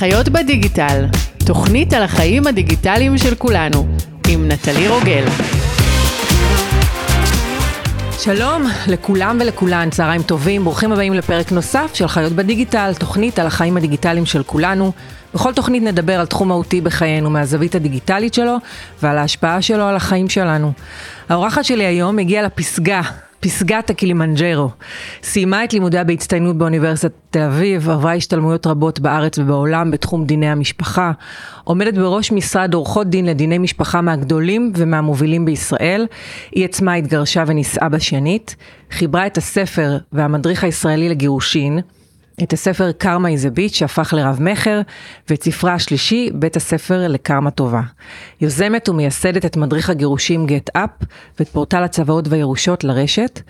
חיות 0.00 0.28
בדיגיטל, 0.28 1.04
תוכנית 1.46 1.92
על 1.92 2.02
החיים 2.02 2.46
הדיגיטליים 2.46 3.18
של 3.18 3.34
כולנו, 3.34 3.86
עם 4.28 4.48
נטלי 4.48 4.88
רוגל. 4.88 5.24
שלום 8.18 8.62
לכולם 8.86 9.38
ולכולן, 9.40 9.90
צהריים 9.90 10.22
טובים, 10.22 10.64
ברוכים 10.64 10.92
הבאים 10.92 11.14
לפרק 11.14 11.52
נוסף 11.52 11.90
של 11.94 12.08
חיות 12.08 12.32
בדיגיטל, 12.32 12.92
תוכנית 12.98 13.38
על 13.38 13.46
החיים 13.46 13.76
הדיגיטליים 13.76 14.26
של 14.26 14.42
כולנו. 14.42 14.92
בכל 15.34 15.52
תוכנית 15.52 15.82
נדבר 15.82 16.20
על 16.20 16.26
תחום 16.26 16.48
מהותי 16.48 16.80
בחיינו 16.80 17.30
מהזווית 17.30 17.74
הדיגיטלית 17.74 18.34
שלו 18.34 18.56
ועל 19.02 19.18
ההשפעה 19.18 19.62
שלו 19.62 19.84
על 19.84 19.96
החיים 19.96 20.28
שלנו. 20.28 20.72
האורחת 21.28 21.64
שלי 21.64 21.84
היום 21.84 22.18
הגיעה 22.18 22.42
לפסגה 22.42 23.00
פסגת 23.40 23.90
הקילימנג'רו. 23.90 24.70
סיימה 25.22 25.64
את 25.64 25.72
לימודיה 25.72 26.04
בהצטיינות 26.04 26.56
באוניברסיטת 26.56 27.12
תל 27.30 27.42
אביב, 27.42 27.90
עברה 27.90 28.14
השתלמויות 28.14 28.66
רבות 28.66 29.00
בארץ 29.00 29.38
ובעולם 29.38 29.90
בתחום 29.90 30.24
דיני 30.24 30.50
המשפחה, 30.50 31.12
עומדת 31.64 31.94
בראש 31.94 32.32
משרד 32.32 32.74
עורכות 32.74 33.06
דין 33.10 33.26
לדיני 33.26 33.58
משפחה 33.58 34.00
מהגדולים 34.00 34.72
ומהמובילים 34.76 35.44
בישראל. 35.44 36.06
היא 36.52 36.64
עצמה 36.64 36.94
התגרשה 36.94 37.44
ונישאה 37.46 37.88
בשנית, 37.88 38.56
חיברה 38.90 39.26
את 39.26 39.38
הספר 39.38 39.98
והמדריך 40.12 40.64
הישראלי 40.64 41.08
לגירושין, 41.08 41.80
את 42.44 42.52
הספר 42.52 42.92
קרמה 42.92 43.28
איזה 43.28 43.50
ביט 43.50 43.74
שהפך 43.74 44.14
לרב 44.16 44.38
מכר, 44.40 44.80
ואת 45.28 45.42
ספרה 45.42 45.74
השלישי, 45.74 46.30
בית 46.34 46.56
הספר 46.56 47.08
לקרמה 47.08 47.50
טובה. 47.50 47.82
יוזמת 48.40 48.88
ומייסדת 48.88 49.46
את 49.46 49.56
מדריך 49.56 49.90
הגירושים 49.90 50.46
גט 50.46 50.76
אפ, 50.76 50.90
ואת 51.38 51.48
פורטל 51.48 51.82
הצוואות 51.82 52.28
והירושות 52.28 52.84
לרשת. 52.84 53.40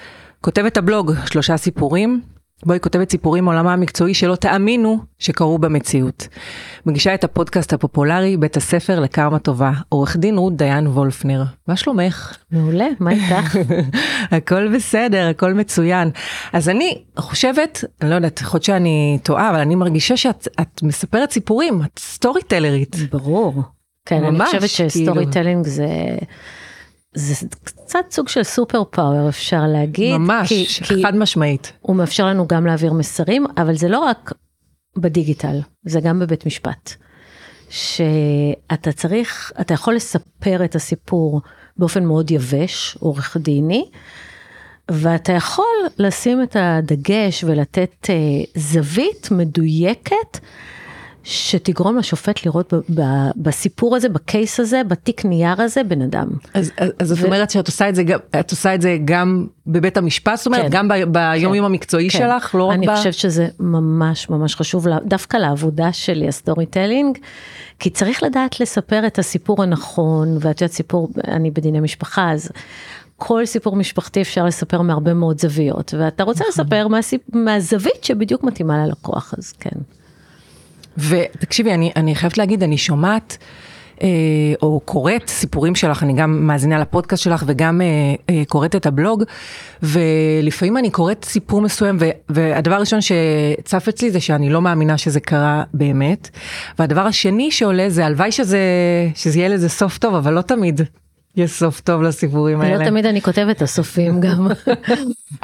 כותבת 0.40 0.76
הבלוג 0.76 1.12
שלושה 1.26 1.56
סיפורים, 1.56 2.20
בו 2.66 2.72
היא 2.72 2.80
כותבת 2.80 3.10
סיפורים 3.10 3.44
מעולמה 3.44 3.72
המקצועי 3.72 4.14
שלא 4.14 4.36
תאמינו 4.36 4.98
שקרו 5.18 5.58
במציאות. 5.58 6.28
מגישה 6.86 7.14
את 7.14 7.24
הפודקאסט 7.24 7.72
הפופולרי 7.72 8.36
בית 8.36 8.56
הספר 8.56 9.00
לקרמה 9.00 9.38
טובה, 9.38 9.72
עורך 9.88 10.16
דין 10.16 10.38
רות 10.38 10.56
דיין 10.56 10.86
וולפנר. 10.86 11.44
מה 11.68 11.76
שלומך? 11.76 12.36
מעולה, 12.50 12.86
מה 13.00 13.10
איתך? 13.10 13.56
הכל 14.36 14.76
בסדר, 14.76 15.28
הכל 15.28 15.54
מצוין. 15.54 16.10
אז 16.52 16.68
אני 16.68 17.02
חושבת, 17.18 17.84
אני 18.02 18.10
לא 18.10 18.14
יודעת, 18.14 18.40
יכול 18.40 18.58
להיות 18.58 18.64
שאני 18.64 19.18
טועה, 19.22 19.50
אבל 19.50 19.58
אני 19.58 19.74
מרגישה 19.74 20.16
שאת 20.16 20.48
מספרת 20.82 21.30
סיפורים, 21.30 21.82
את 21.82 21.98
סטורי 21.98 22.42
טלרית. 22.42 22.96
ברור. 23.10 23.62
כן, 24.06 24.24
ממש, 24.24 24.54
אני 24.54 24.60
חושבת 24.60 24.90
ש 24.90 24.98
story 24.98 25.18
כאילו... 25.18 25.32
telling 25.32 25.66
זה... 25.66 25.86
זה 27.14 27.46
קצת 27.64 28.04
סוג 28.10 28.28
של 28.28 28.42
super 28.42 28.84
power 28.84 29.28
אפשר 29.28 29.66
להגיד. 29.66 30.16
ממש, 30.16 30.48
כי, 30.48 30.66
חד 31.02 31.12
כי 31.12 31.18
משמעית. 31.18 31.72
הוא 31.80 31.96
מאפשר 31.96 32.26
לנו 32.26 32.48
גם 32.48 32.66
להעביר 32.66 32.92
מסרים, 32.92 33.46
אבל 33.56 33.76
זה 33.76 33.88
לא 33.88 33.98
רק 33.98 34.32
בדיגיטל, 34.96 35.60
זה 35.84 36.00
גם 36.00 36.18
בבית 36.18 36.46
משפט. 36.46 36.94
שאתה 37.70 38.92
צריך, 38.92 39.52
אתה 39.60 39.74
יכול 39.74 39.94
לספר 39.94 40.64
את 40.64 40.74
הסיפור 40.74 41.40
באופן 41.76 42.04
מאוד 42.04 42.30
יבש, 42.30 42.96
עורך 43.00 43.36
דיני, 43.36 43.90
ואתה 44.90 45.32
יכול 45.32 45.64
לשים 45.98 46.42
את 46.42 46.56
הדגש 46.60 47.44
ולתת 47.44 47.94
uh, 48.02 48.60
זווית 48.60 49.28
מדויקת 49.30 50.38
שתגרום 51.24 51.98
לשופט 51.98 52.46
לראות 52.46 52.74
ב- 52.74 53.00
ב- 53.00 53.30
בסיפור 53.36 53.96
הזה, 53.96 54.08
ב 54.08 54.19
case 54.19 54.60
הזה, 54.60 54.82
בתיק 54.88 55.24
נייר 55.24 55.62
הזה, 55.62 55.84
בן 55.84 56.02
אדם. 56.02 56.28
אז, 56.54 56.72
אז 56.98 57.12
ו... 57.12 57.14
את 57.14 57.24
אומרת 57.24 57.50
שאת 57.50 57.66
עושה 57.66 57.88
את 57.88 57.94
זה 57.94 58.02
גם, 58.02 58.18
את 58.40 58.50
עושה 58.50 58.74
את 58.74 58.82
זה 58.82 58.98
גם 59.04 59.46
בבית 59.66 59.96
המשפט, 59.96 60.36
זאת 60.36 60.46
אומרת, 60.46 60.62
כן, 60.62 60.68
גם 60.70 60.88
ב- 60.88 61.04
ביום 61.12 61.54
כן, 61.54 61.64
המקצועי 61.64 62.10
כן. 62.10 62.18
שלך, 62.18 62.54
לא 62.54 62.64
רק 62.64 62.78
ב... 62.78 62.82
אני 62.82 62.96
חושבת 62.96 63.14
שזה 63.14 63.48
ממש 63.60 64.30
ממש 64.30 64.56
חשוב, 64.56 64.86
דווקא 65.04 65.36
לעבודה 65.36 65.92
שלי, 65.92 66.28
ה 66.28 66.35
story 66.35 66.66
telling, 66.66 67.18
כי 67.78 67.90
צריך 67.90 68.22
לדעת 68.22 68.60
לספר 68.60 69.06
את 69.06 69.18
הסיפור 69.18 69.62
הנכון, 69.62 70.28
ואת 70.40 70.60
יודעת 70.60 70.72
סיפור, 70.72 71.08
אני 71.28 71.50
בדיני 71.50 71.80
משפחה, 71.80 72.32
אז 72.32 72.50
כל 73.16 73.46
סיפור 73.46 73.76
משפחתי 73.76 74.22
אפשר 74.22 74.44
לספר 74.44 74.82
מהרבה 74.82 75.14
מאוד 75.14 75.40
זוויות, 75.40 75.94
ואתה 75.98 76.24
רוצה 76.24 76.44
נכון. 76.48 76.64
לספר 76.64 76.88
מהסיפ... 76.88 77.20
מהזווית 77.32 78.04
שבדיוק 78.04 78.44
מתאימה 78.44 78.86
ללקוח, 78.86 79.34
אז 79.38 79.52
כן. 79.52 79.80
ותקשיבי, 80.98 81.74
אני, 81.74 81.92
אני 81.96 82.14
חייבת 82.14 82.38
להגיד, 82.38 82.62
אני 82.62 82.78
שומעת, 82.78 83.38
אה, 84.02 84.08
או 84.62 84.80
קוראת 84.84 85.28
סיפורים 85.28 85.74
שלך, 85.74 86.02
אני 86.02 86.12
גם 86.12 86.46
מאזינה 86.46 86.78
לפודקאסט 86.78 87.22
שלך 87.22 87.44
וגם 87.46 87.80
אה, 87.80 87.86
אה, 88.30 88.42
קוראת 88.48 88.76
את 88.76 88.86
הבלוג, 88.86 89.24
ולפעמים 89.82 90.76
אני 90.76 90.90
קוראת 90.90 91.24
סיפור 91.24 91.60
מסוים, 91.60 91.96
ו, 92.00 92.04
והדבר 92.28 92.74
הראשון 92.74 92.98
שצף 93.00 93.88
אצלי 93.88 94.10
זה 94.10 94.20
שאני 94.20 94.50
לא 94.50 94.62
מאמינה 94.62 94.98
שזה 94.98 95.20
קרה 95.20 95.62
באמת, 95.74 96.28
והדבר 96.78 97.06
השני 97.06 97.50
שעולה 97.50 97.90
זה 97.90 98.06
הלוואי 98.06 98.32
שזה, 98.32 98.60
שזה 99.14 99.38
יהיה 99.38 99.48
לזה 99.48 99.68
סוף 99.68 99.98
טוב, 99.98 100.14
אבל 100.14 100.32
לא 100.32 100.42
תמיד. 100.42 100.80
יש 101.36 101.50
סוף 101.50 101.80
טוב 101.80 102.02
לסיפורים 102.02 102.60
האלה. 102.60 102.78
לא 102.78 102.84
תמיד 102.84 103.06
אני 103.06 103.20
כותבת 103.20 103.56
את 103.56 103.62
הסופים 103.62 104.20
גם. 104.24 104.48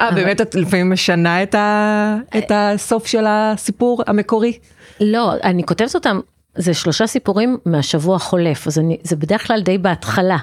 אה, 0.01 0.11
באמת 0.11 0.41
את 0.41 0.55
לפעמים 0.55 0.89
משנה 0.89 1.43
את, 1.43 1.55
ה, 1.55 2.17
את 2.37 2.51
הסוף 2.51 3.07
של 3.07 3.25
הסיפור 3.27 4.03
המקורי? 4.07 4.53
לא, 5.01 5.33
אני 5.43 5.63
כותבת 5.63 5.95
אותם, 5.95 6.19
זה 6.55 6.73
שלושה 6.73 7.07
סיפורים 7.07 7.57
מהשבוע 7.65 8.15
החולף, 8.15 8.67
אז 8.67 8.79
אני, 8.79 8.97
זה 9.03 9.15
בדרך 9.15 9.47
כלל 9.47 9.61
די 9.61 9.77
בהתחלה. 9.77 10.37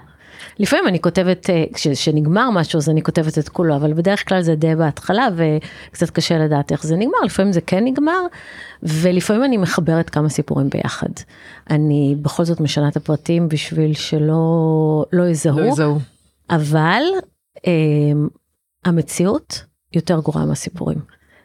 לפעמים 0.58 0.88
אני 0.88 1.00
כותבת, 1.00 1.50
אה, 1.50 1.64
כשנגמר 1.74 2.50
משהו 2.50 2.78
אז 2.78 2.88
אני 2.88 3.02
כותבת 3.02 3.38
את 3.38 3.48
כולו, 3.48 3.76
אבל 3.76 3.92
בדרך 3.92 4.28
כלל 4.28 4.42
זה 4.42 4.54
די 4.54 4.74
בהתחלה 4.74 5.28
וקצת 5.36 6.10
קשה 6.10 6.38
לדעת 6.38 6.72
איך 6.72 6.82
זה 6.82 6.96
נגמר, 6.96 7.18
לפעמים 7.24 7.52
זה 7.52 7.60
כן 7.60 7.84
נגמר, 7.84 8.20
ולפעמים 8.82 9.44
אני 9.44 9.56
מחברת 9.56 10.10
כמה 10.10 10.28
סיפורים 10.28 10.68
ביחד. 10.70 11.08
אני 11.70 12.16
בכל 12.22 12.44
זאת 12.44 12.60
משנה 12.60 12.88
את 12.88 12.96
הפרטים 12.96 13.48
בשביל 13.48 13.94
שלא 13.94 15.04
לא 15.12 15.28
יזהו, 15.28 15.60
לא 15.60 15.64
יזהו. 15.64 15.98
אבל 16.50 17.02
אה, 17.66 17.72
המציאות 18.84 19.64
יותר 19.94 20.20
גרועה 20.20 20.46
מהסיפורים. 20.46 20.98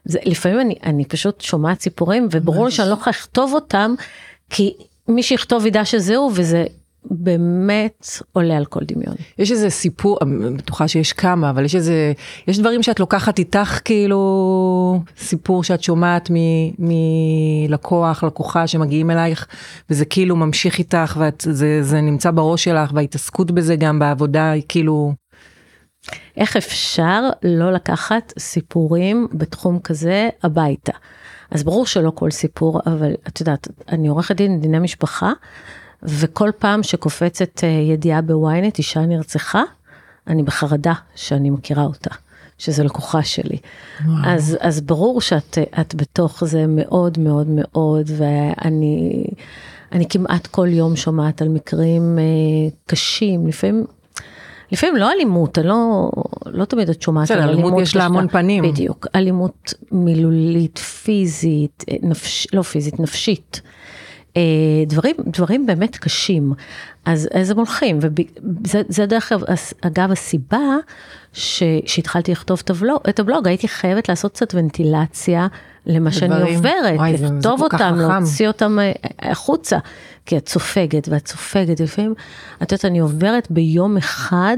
זה, 0.10 0.20
לפעמים 0.26 0.60
אני, 0.62 0.76
אני 0.84 1.06
פשוט 1.06 1.42
שומעת 1.42 1.82
סיפורים 1.82 2.28
וברור 2.32 2.66
לי 2.66 2.72
שאני 2.72 2.90
לא 2.90 2.94
יכולה 2.94 3.10
לכתוב 3.10 3.54
אותם, 3.54 3.94
כי 4.50 4.74
מי 5.08 5.24
שיכתוב 5.24 5.66
ידע 5.66 5.86
שזהו 5.86 6.32
וזה 6.34 6.66
באמת 7.06 8.08
עולה 8.32 8.58
על 8.58 8.66
כל 8.66 8.80
דמיון. 8.84 9.16
יש 9.40 9.52
איזה 9.52 9.70
סיפור, 9.70 10.18
אני 10.22 10.58
בטוחה 10.58 10.88
שיש 10.88 11.14
כמה, 11.14 11.50
אבל 11.50 11.66
יש 11.66 11.76
איזה, 11.76 12.14
יש 12.48 12.60
דברים 12.60 12.84
שאת 12.84 13.00
לוקחת 13.00 13.40
איתך 13.40 13.80
כאילו 13.86 15.02
סיפור 15.18 15.64
שאת 15.64 15.84
שומעת 15.84 16.30
מלקוח, 16.80 18.24
לקוחה 18.24 18.68
שמגיעים 18.68 19.12
אלייך, 19.12 19.48
וזה 19.90 20.06
כאילו 20.06 20.36
ממשיך 20.36 20.78
איתך, 20.80 21.18
וזה 21.48 22.02
נמצא 22.02 22.32
בראש 22.32 22.64
שלך, 22.64 22.92
וההתעסקות 22.94 23.52
בזה 23.52 23.76
גם 23.76 24.00
בעבודה 24.00 24.52
היא 24.52 24.64
כאילו... 24.70 25.14
איך 26.40 26.58
אפשר 26.58 27.30
לא 27.44 27.72
לקחת 27.72 28.34
סיפורים 28.40 29.28
בתחום 29.34 29.80
כזה 29.80 30.30
הביתה? 30.44 30.94
אז 31.52 31.64
ברור 31.64 31.86
שלא 31.86 32.12
כל 32.16 32.32
סיפור, 32.32 32.82
אבל 32.86 33.14
את 33.28 33.40
יודעת, 33.40 33.68
אני 33.90 34.08
עורכת 34.08 34.36
דין 34.36 34.62
דיני 34.62 34.80
משפחה, 34.80 35.32
וכל 36.04 36.50
פעם 36.60 36.84
שקופצת 36.84 37.64
אה, 37.64 37.68
ידיעה 37.68 38.22
בוויינט, 38.22 38.78
אישה 38.78 39.00
נרצחה, 39.00 39.64
אני 40.28 40.44
בחרדה 40.44 40.94
שאני 41.16 41.50
מכירה 41.50 41.84
אותה, 41.84 42.16
שזו 42.58 42.84
לקוחה 42.84 43.24
שלי. 43.24 43.58
אז, 44.26 44.58
אז 44.60 44.82
ברור 44.82 45.22
שאת 45.22 45.96
בתוך 45.96 46.44
זה 46.46 46.66
מאוד 46.68 47.20
מאוד 47.20 47.48
מאוד, 47.50 48.10
ואני 48.18 49.24
אני 49.92 50.10
כמעט 50.10 50.48
כל 50.48 50.68
יום 50.68 50.96
שומעת 50.96 51.42
על 51.42 51.50
מקרים 51.50 52.20
אה, 52.20 52.24
קשים, 52.86 53.48
לפעמים 53.48 53.86
לפעמים 54.72 54.96
לא 54.96 55.12
אלימות, 55.12 55.58
לא, 55.64 56.12
לא 56.46 56.66
תמיד 56.66 56.90
את 56.90 57.02
שומעת 57.02 57.32
על 57.32 57.42
אלימות. 57.42 57.74
יש 57.82 57.96
לה 57.96 58.04
המון 58.04 58.28
פנים. 58.28 58.64
בדיוק, 58.64 59.08
אלימות 59.16 59.74
מילולית, 59.92 60.78
פיזית, 60.78 61.86
נפש, 62.02 62.48
לא 62.54 62.62
פיזית, 62.62 63.00
נפשית. 63.00 63.62
אה, 64.38 64.42
דברים, 64.88 65.16
דברים 65.28 65.66
באמת 65.66 65.98
קשים, 65.98 66.54
אז, 67.06 67.30
אז 67.34 67.52
הם 67.52 67.58
הולכים, 67.58 68.00
וזה 68.00 69.06
דרך 69.06 69.32
אגב 69.82 70.12
הסיבה 70.12 70.76
ש, 71.34 71.64
שהתחלתי 71.86 72.32
לכתוב 72.32 72.62
את 72.66 72.70
הבלוג, 72.70 73.00
את 73.10 73.20
הבלוג, 73.20 73.48
הייתי 73.48 73.68
חייבת 73.68 74.10
לעשות 74.10 74.32
קצת 74.34 74.56
ונטילציה 74.56 75.48
למה 75.86 76.12
שאני 76.12 76.56
עוברת, 76.56 76.96
וואי, 76.96 77.14
לכתוב 77.14 77.62
אותם, 77.62 77.96
להוציא 77.98 78.48
אותם 78.48 78.80
אה, 78.80 78.92
החוצה, 79.32 79.78
כי 80.26 80.38
את 80.38 80.50
סופגת 80.50 81.08
ואת 81.08 81.28
סופגת, 81.28 81.80
לפעמים, 81.80 82.14
את 82.64 82.72
יודעת, 82.72 82.86
אני 82.86 83.00
עוברת 83.00 83.52
ביום 83.52 83.98
אחד, 83.98 84.58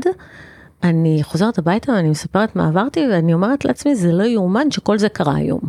אני 0.84 1.20
חוזרת 1.24 1.58
הביתה 1.58 1.92
ואני 1.92 2.10
מספרת 2.10 2.56
מה 2.56 2.68
עברתי, 2.68 3.08
ואני 3.12 3.34
אומרת 3.34 3.66
לעצמי, 3.66 3.96
זה 3.96 4.12
לא 4.12 4.24
יאומן 4.24 4.72
שכל 4.72 4.98
זה 4.98 5.10
קרה 5.10 5.36
היום, 5.36 5.62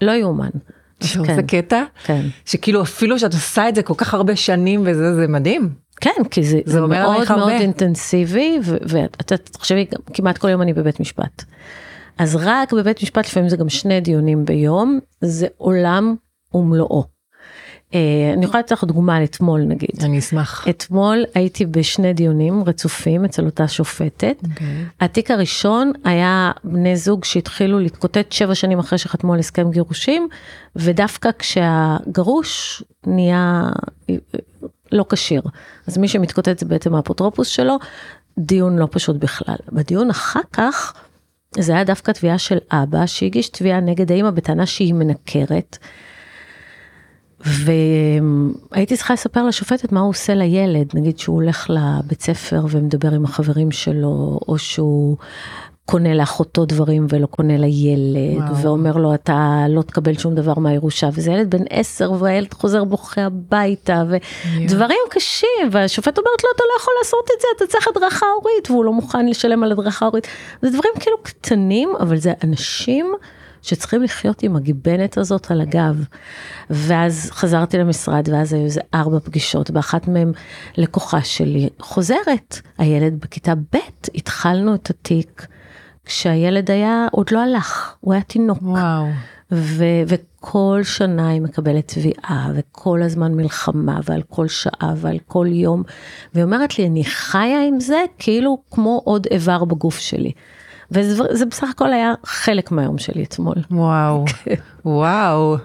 לא 0.00 0.12
יאומן. 0.12 0.50
זה 1.00 1.18
כן, 1.26 1.46
קטע? 1.46 1.82
כן. 2.04 2.26
שכאילו 2.44 2.82
אפילו 2.82 3.18
שאת 3.18 3.32
עושה 3.32 3.68
את 3.68 3.74
זה 3.74 3.82
כל 3.82 3.94
כך 3.96 4.14
הרבה 4.14 4.36
שנים 4.36 4.82
וזה, 4.86 5.14
זה 5.14 5.28
מדהים. 5.28 5.70
כן, 6.00 6.24
כי 6.30 6.42
זה, 6.42 6.58
זה, 6.64 6.72
זה 6.72 6.80
מאוד 6.80 7.26
מאוד 7.36 7.52
אינטנסיבי, 7.52 8.58
ואת 8.62 9.32
תחשבי, 9.32 9.86
כמעט 10.14 10.38
כל 10.38 10.48
יום 10.48 10.62
אני 10.62 10.72
בבית 10.72 11.00
משפט. 11.00 11.44
אז 12.18 12.36
רק 12.36 12.72
בבית 12.72 13.02
משפט, 13.02 13.26
לפעמים 13.26 13.48
זה 13.48 13.56
גם 13.56 13.68
שני 13.68 14.00
דיונים 14.00 14.44
ביום, 14.44 14.98
זה 15.20 15.46
עולם 15.56 16.14
ומלואו. 16.54 17.15
אה, 17.94 18.32
אני 18.32 18.44
יכולה 18.44 18.58
לתת 18.58 18.72
לך 18.72 18.84
דוגמה 18.84 19.16
על 19.16 19.24
אתמול 19.24 19.60
נגיד. 19.60 20.04
אני 20.04 20.18
אשמח. 20.18 20.66
אתמול 20.68 21.24
הייתי 21.34 21.66
בשני 21.66 22.12
דיונים 22.12 22.64
רצופים 22.66 23.24
אצל 23.24 23.44
אותה 23.44 23.68
שופטת. 23.68 24.36
אוקיי. 24.50 24.84
התיק 25.00 25.30
הראשון 25.30 25.92
היה 26.04 26.52
בני 26.64 26.96
זוג 26.96 27.24
שהתחילו 27.24 27.78
להתקוטט 27.80 28.32
שבע 28.32 28.54
שנים 28.54 28.78
אחרי 28.78 28.98
שחתמו 28.98 29.34
על 29.34 29.38
הסכם 29.38 29.70
גירושים, 29.70 30.28
ודווקא 30.76 31.30
כשהגרוש 31.38 32.82
נהיה 33.06 33.70
אה, 34.10 34.14
לא 34.92 35.04
כשיר. 35.08 35.42
אז 35.86 35.98
מי 35.98 36.08
שמתקוטט 36.08 36.58
זה 36.58 36.66
בעצם 36.66 36.94
האפוטרופוס 36.94 37.48
שלו, 37.48 37.76
דיון 38.38 38.78
לא 38.78 38.88
פשוט 38.90 39.16
בכלל. 39.16 39.56
בדיון 39.72 40.10
אחר 40.10 40.40
כך, 40.52 40.94
זה 41.58 41.72
היה 41.72 41.84
דווקא 41.84 42.12
תביעה 42.12 42.38
של 42.38 42.58
אבא 42.70 43.06
שהגיש 43.06 43.48
תביעה 43.48 43.80
נגד 43.80 44.12
האמא 44.12 44.30
בטענה 44.30 44.66
שהיא 44.66 44.94
מנקרת. 44.94 45.78
והייתי 47.40 48.96
צריכה 48.96 49.14
לספר 49.14 49.44
לשופטת 49.44 49.92
מה 49.92 50.00
הוא 50.00 50.10
עושה 50.10 50.34
לילד, 50.34 50.90
נגיד 50.94 51.18
שהוא 51.18 51.34
הולך 51.42 51.70
לבית 51.70 52.22
ספר 52.22 52.60
ומדבר 52.70 53.14
עם 53.14 53.24
החברים 53.24 53.70
שלו, 53.70 54.40
או 54.48 54.58
שהוא 54.58 55.16
קונה 55.84 56.14
לאחותו 56.14 56.64
דברים 56.64 57.06
ולא 57.08 57.26
קונה 57.26 57.56
לילד, 57.56 58.36
וואו. 58.36 58.56
ואומר 58.56 58.96
לו 58.96 59.14
אתה 59.14 59.64
לא 59.68 59.82
תקבל 59.82 60.18
שום 60.18 60.34
דבר 60.34 60.54
מהירושה, 60.54 61.08
וזה 61.12 61.30
ילד 61.30 61.50
בן 61.50 61.62
עשר 61.70 62.12
והילד 62.12 62.54
חוזר 62.54 62.84
בוכה 62.84 63.20
הביתה, 63.20 64.02
ודברים 64.08 64.98
קשים, 65.10 65.68
והשופט 65.72 66.18
אומרת 66.18 66.44
לו 66.44 66.50
אתה 66.56 66.62
לא 66.64 66.80
יכול 66.80 66.94
לעשות 67.02 67.24
את 67.36 67.40
זה, 67.40 67.48
אתה 67.56 67.66
צריך 67.72 67.88
הדרכה 67.88 68.26
הורית, 68.40 68.70
והוא 68.70 68.84
לא 68.84 68.92
מוכן 68.92 69.26
לשלם 69.26 69.62
על 69.62 69.72
הדרכה 69.72 70.06
הורית. 70.06 70.26
זה 70.62 70.68
דברים 70.68 70.92
כאילו 71.00 71.16
קטנים, 71.22 71.88
אבל 72.00 72.16
זה 72.16 72.32
אנשים 72.44 73.14
שצריכים 73.62 74.02
לחיות 74.02 74.42
עם 74.42 74.56
הגיבנת 74.56 75.18
הזאת 75.18 75.50
על 75.50 75.60
הגב. 75.60 76.04
ואז 76.70 77.30
חזרתי 77.30 77.78
למשרד, 77.78 78.28
ואז 78.32 78.52
היו 78.52 78.64
איזה 78.64 78.80
ארבע 78.94 79.18
פגישות, 79.18 79.70
באחת 79.70 80.08
מהן 80.08 80.32
לקוחה 80.76 81.22
שלי 81.22 81.68
חוזרת. 81.80 82.60
הילד 82.78 83.20
בכיתה 83.20 83.54
ב', 83.54 83.76
התחלנו 84.14 84.74
את 84.74 84.90
התיק 84.90 85.46
כשהילד 86.04 86.70
היה, 86.70 87.06
עוד 87.12 87.30
לא 87.32 87.42
הלך, 87.42 87.94
הוא 88.00 88.12
היה 88.12 88.22
תינוק. 88.22 88.58
וואו. 88.62 89.06
ו- 89.52 90.02
וכל 90.06 90.80
שנה 90.84 91.28
היא 91.28 91.40
מקבלת 91.40 91.88
תביעה, 91.94 92.50
וכל 92.54 93.02
הזמן 93.02 93.34
מלחמה, 93.34 94.00
ועל 94.04 94.22
כל 94.22 94.48
שעה 94.48 94.94
ועל 94.96 95.18
כל 95.26 95.46
יום. 95.50 95.82
והיא 96.34 96.44
אומרת 96.44 96.78
לי, 96.78 96.86
אני 96.86 97.04
חיה 97.04 97.66
עם 97.68 97.80
זה 97.80 98.04
כאילו 98.18 98.58
כמו 98.70 99.00
עוד 99.04 99.26
איבר 99.30 99.64
בגוף 99.64 99.98
שלי. 99.98 100.32
וזה 100.90 101.22
זה 101.30 101.46
בסך 101.46 101.70
הכל 101.70 101.92
היה 101.92 102.14
חלק 102.24 102.72
מהיום 102.72 102.98
שלי 102.98 103.24
אתמול. 103.24 103.56
וואו. 103.70 104.24
וואו. 104.84 105.56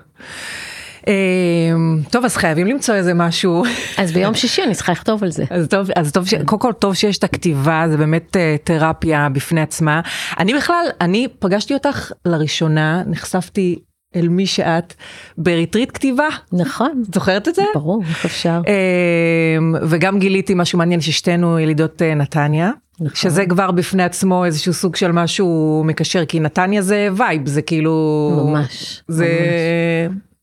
אמ, 1.07 1.99
טוב, 2.09 2.25
אז 2.25 2.37
חייבים 2.37 2.67
למצוא 2.67 2.95
איזה 2.95 3.13
משהו. 3.13 3.63
אז 3.97 4.11
ביום 4.11 4.33
שישי 4.33 4.63
אני 4.63 4.75
צריכה 4.75 4.91
לכתוב 4.91 5.23
על 5.23 5.31
זה. 5.31 5.43
אז 5.49 5.67
טוב, 5.67 5.89
אז 5.95 6.11
טוב, 6.11 6.27
ש... 6.27 6.33
קודם 6.45 6.61
כל 6.61 6.73
טוב 6.73 6.93
שיש 6.93 7.17
את 7.17 7.23
הכתיבה, 7.23 7.85
זה 7.89 7.97
באמת 7.97 8.37
אה, 8.37 8.55
תרפיה 8.63 9.29
בפני 9.29 9.61
עצמה. 9.61 10.01
אני 10.39 10.53
בכלל, 10.53 10.85
אני 11.01 11.27
פגשתי 11.39 11.73
אותך 11.73 12.11
לראשונה, 12.25 13.03
נחשפתי 13.07 13.79
אל 14.15 14.27
מי 14.27 14.45
שאת 14.45 14.93
בריטריט 15.37 15.91
כתיבה. 15.93 16.27
נכון. 16.53 17.03
זוכרת 17.13 17.47
את 17.47 17.55
זה? 17.55 17.63
ברור, 17.73 18.03
איך 18.09 18.25
אפשר. 18.25 18.61
אמ, 18.67 19.75
וגם 19.89 20.19
גיליתי 20.19 20.53
משהו 20.53 20.77
מעניין 20.77 21.01
ששתינו 21.01 21.59
ילידות 21.59 22.01
אה, 22.01 22.15
נתניה. 22.15 22.71
נכון. 23.01 23.15
שזה 23.15 23.45
כבר 23.45 23.71
בפני 23.71 24.03
עצמו 24.03 24.45
איזשהו 24.45 24.73
סוג 24.73 24.95
של 24.95 25.11
משהו 25.11 25.83
מקשר, 25.85 26.25
כי 26.25 26.39
נתניה 26.39 26.81
זה 26.81 27.09
וייב, 27.15 27.47
זה 27.47 27.61
כאילו... 27.61 28.45
ממש. 28.45 29.03
זה... 29.07 29.27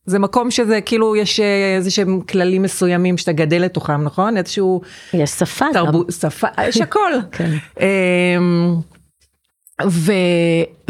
זה 0.06 0.18
מקום 0.18 0.50
שזה 0.50 0.80
כאילו 0.80 1.16
יש 1.16 1.40
אה, 1.40 1.76
איזה 1.76 1.90
שהם 1.90 2.20
כללים 2.20 2.62
מסוימים 2.62 3.18
שאתה 3.18 3.32
גדל 3.32 3.62
לתוכם 3.62 4.02
נכון 4.02 4.36
איזשהו 4.36 4.80
יש 5.14 5.30
שפה. 5.30 5.64
תרבות 5.72 6.10
שפה 6.20 6.46
יש 6.68 6.80
הכל 6.80 7.12
כן. 7.32 7.50
ו, 9.86 10.12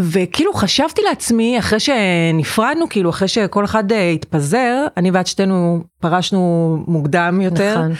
וכאילו 0.00 0.52
חשבתי 0.52 1.02
לעצמי 1.02 1.58
אחרי 1.58 1.80
שנפרדנו 1.80 2.88
כאילו 2.88 3.10
אחרי 3.10 3.28
שכל 3.28 3.64
אחד 3.64 3.92
אה, 3.92 4.10
התפזר 4.10 4.86
אני 4.96 5.10
ואת 5.10 5.26
שתינו 5.26 5.82
פרשנו 6.00 6.76
מוקדם 6.86 7.40
יותר 7.40 7.74
נכון. 7.78 7.92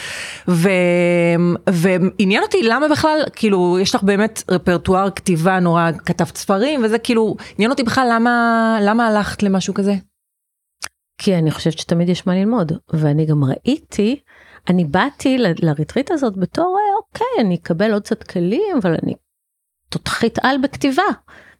ו, 0.49 0.69
ועניין 1.69 2.43
אותי 2.43 2.62
למה 2.62 2.88
בכלל 2.88 3.23
כאילו 3.32 3.79
יש 3.79 3.94
לך 3.94 4.02
באמת 4.02 4.43
רפרטואר 4.50 5.11
כתיבה 5.11 5.61
נורא 5.61 5.90
כתבת 6.06 6.37
ספרים 6.37 6.85
וזה 6.85 6.99
כאילו 6.99 7.37
עניין 7.55 7.70
אותי 7.70 7.82
בכלל 7.82 8.08
למה 8.12 8.79
למה 8.82 9.06
הלכת 9.06 9.43
למשהו 9.43 9.75
כזה. 9.75 9.94
כי 11.19 11.35
אני 11.35 11.50
חושבת 11.50 11.79
שתמיד 11.79 12.08
יש 12.08 12.26
מה 12.26 12.35
ללמוד, 12.35 12.73
ואני 12.93 13.26
גם 13.26 13.44
ראיתי, 13.44 14.20
אני 14.69 14.85
באתי 14.85 15.38
לריטריט 15.38 16.11
הזאת 16.11 16.37
בתור, 16.37 16.76
אה, 16.79 16.96
אוקיי, 16.96 17.46
אני 17.46 17.55
אקבל 17.55 17.93
עוד 17.93 18.02
קצת 18.02 18.23
כלים, 18.23 18.76
אבל 18.82 18.96
אני 19.02 19.14
תותחית 19.88 20.38
על 20.43 20.56
בכתיבה. 20.58 21.02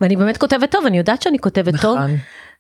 ואני 0.01 0.17
באמת 0.17 0.37
כותבת 0.37 0.71
טוב, 0.71 0.87
אני 0.87 0.99
יודעת 0.99 1.23
שאני 1.23 1.39
כותבת 1.39 1.81
טוב, 1.81 1.99
נכון. 1.99 2.17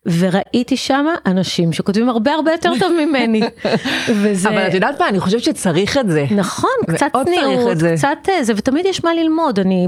וראיתי 0.06 0.76
שם 0.76 1.06
אנשים 1.26 1.72
שכותבים 1.72 2.08
הרבה 2.08 2.32
הרבה 2.32 2.52
יותר 2.52 2.72
טוב 2.78 2.92
ממני. 2.92 3.40
וזה... 4.22 4.48
אבל 4.48 4.68
את 4.68 4.74
יודעת 4.74 5.00
מה, 5.00 5.08
אני 5.08 5.20
חושבת 5.20 5.42
שצריך 5.42 5.98
את 5.98 6.08
זה. 6.10 6.26
נכון, 6.30 6.70
קצת 6.90 7.06
צניעות. 7.24 7.76
קצת 7.94 8.18
אה, 8.28 8.44
זה, 8.44 8.52
ותמיד 8.56 8.86
יש 8.86 9.04
מה 9.04 9.14
ללמוד, 9.14 9.58
אני 9.58 9.86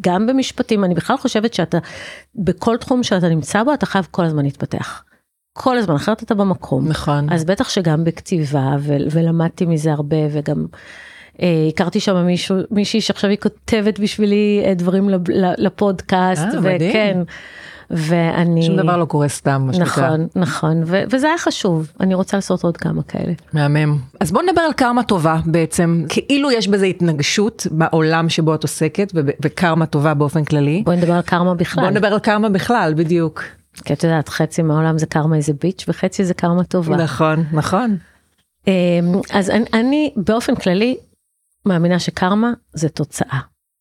גם 0.00 0.26
במשפטים, 0.26 0.84
אני 0.84 0.94
בכלל 0.94 1.16
חושבת 1.16 1.54
שאתה, 1.54 1.78
בכל 2.34 2.76
תחום 2.76 3.02
שאתה 3.02 3.28
נמצא 3.28 3.62
בו, 3.62 3.74
אתה 3.74 3.86
חייב 3.86 4.08
כל 4.10 4.24
הזמן 4.24 4.44
להתפתח. 4.44 5.04
כל 5.52 5.78
הזמן, 5.78 5.94
אחרת 5.94 6.22
אתה 6.22 6.34
במקום. 6.34 6.88
נכון. 6.88 7.32
אז 7.32 7.44
בטח 7.44 7.68
שגם 7.68 8.04
בכתיבה, 8.04 8.76
ו- 8.78 8.96
ולמדתי 9.10 9.66
מזה 9.66 9.92
הרבה, 9.92 10.16
וגם 10.30 10.66
הכרתי 11.68 12.00
שם 12.00 12.26
מישהו, 12.26 12.56
מישהי 12.70 13.00
שעכשיו 13.00 13.30
היא 13.30 13.38
כותבת 13.38 13.98
בשבילי 13.98 14.62
אה, 14.64 14.74
דברים 14.74 15.08
לפודקאסט, 15.58 16.42
אה, 16.54 16.60
מדהים. 16.60 16.90
וכן, 16.90 17.18
ואני... 17.90 18.62
שום 18.62 18.76
דבר 18.76 18.96
לא 18.96 19.04
קורה 19.04 19.28
סתם, 19.28 19.62
מה 19.66 19.72
שנקרא. 19.72 20.06
נכון, 20.06 20.26
נכון, 20.36 20.82
ו- 20.86 21.02
וזה 21.10 21.26
היה 21.26 21.38
חשוב, 21.38 21.92
אני 22.00 22.14
רוצה 22.14 22.36
לעשות 22.36 22.64
עוד 22.64 22.76
כמה 22.76 23.02
כאלה. 23.02 23.32
מהמם. 23.52 23.98
אז 24.20 24.32
בוא 24.32 24.42
נדבר 24.42 24.60
על 24.60 24.72
קרמה 24.72 25.02
טובה 25.02 25.36
בעצם. 25.46 26.04
כאילו 26.08 26.50
יש 26.50 26.68
בזה 26.68 26.86
התנגשות 26.86 27.66
בעולם 27.70 28.28
שבו 28.28 28.54
את 28.54 28.62
עוסקת, 28.62 29.12
וב- 29.14 29.30
וקרמה 29.44 29.86
טובה 29.86 30.14
באופן 30.14 30.44
כללי. 30.44 30.82
בואי 30.84 30.96
נדבר 30.96 31.12
על 31.12 31.22
קרמה 31.22 31.54
בכלל. 31.54 31.84
בוא 31.84 31.90
נדבר 31.90 32.06
על 32.08 32.18
קרמה 32.18 32.48
בכלל, 32.48 32.94
בדיוק. 32.96 33.42
כי 33.84 33.92
את 33.92 34.04
יודעת, 34.04 34.28
חצי 34.28 34.62
מהעולם 34.62 34.98
זה 34.98 35.06
karma 35.06 35.36
is 35.36 35.52
a 35.62 35.66
bitch 35.66 35.84
וחצי 35.88 36.24
זה 36.24 36.34
קרמה 36.34 36.64
טובה. 36.64 36.96
נכון, 36.96 37.44
נכון. 37.52 37.96
אמ, 38.66 38.72
אז 39.32 39.50
אני, 39.50 39.64
אני 39.74 40.12
באופן 40.16 40.54
כללי 40.54 40.96
מאמינה 41.66 41.98
שקרמה 41.98 42.52
זה 42.72 42.88
תוצאה. 42.88 43.40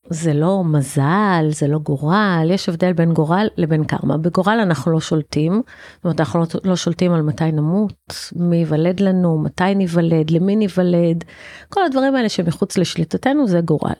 זה 0.10 0.34
לא 0.34 0.64
מזל, 0.64 1.46
זה 1.50 1.68
לא 1.68 1.80
גורל, 1.80 2.48
יש 2.52 2.70
הבדל 2.70 2.94
בין 2.94 3.14
גורל 3.14 3.48
לבין 3.58 3.84
קרמה. 3.84 4.18
בגורל 4.18 4.60
אנחנו 4.60 4.92
לא 4.92 5.00
שולטים, 5.00 5.62
זאת 5.96 6.04
אומרת 6.04 6.20
אנחנו 6.20 6.40
לא, 6.40 6.46
לא 6.64 6.76
שולטים 6.76 7.14
על 7.14 7.22
מתי 7.22 7.52
נמות, 7.52 8.14
מי 8.36 8.56
ייוולד 8.56 9.00
לנו, 9.00 9.38
מתי 9.38 9.76
ניוולד, 9.76 10.32
למי 10.32 10.56
ניוולד, 10.56 11.24
כל 11.70 11.86
הדברים 11.86 12.16
האלה 12.16 12.30
שמחוץ 12.30 12.78
לשליטתנו 12.78 13.48
זה 13.48 13.62
גורל. 13.62 13.94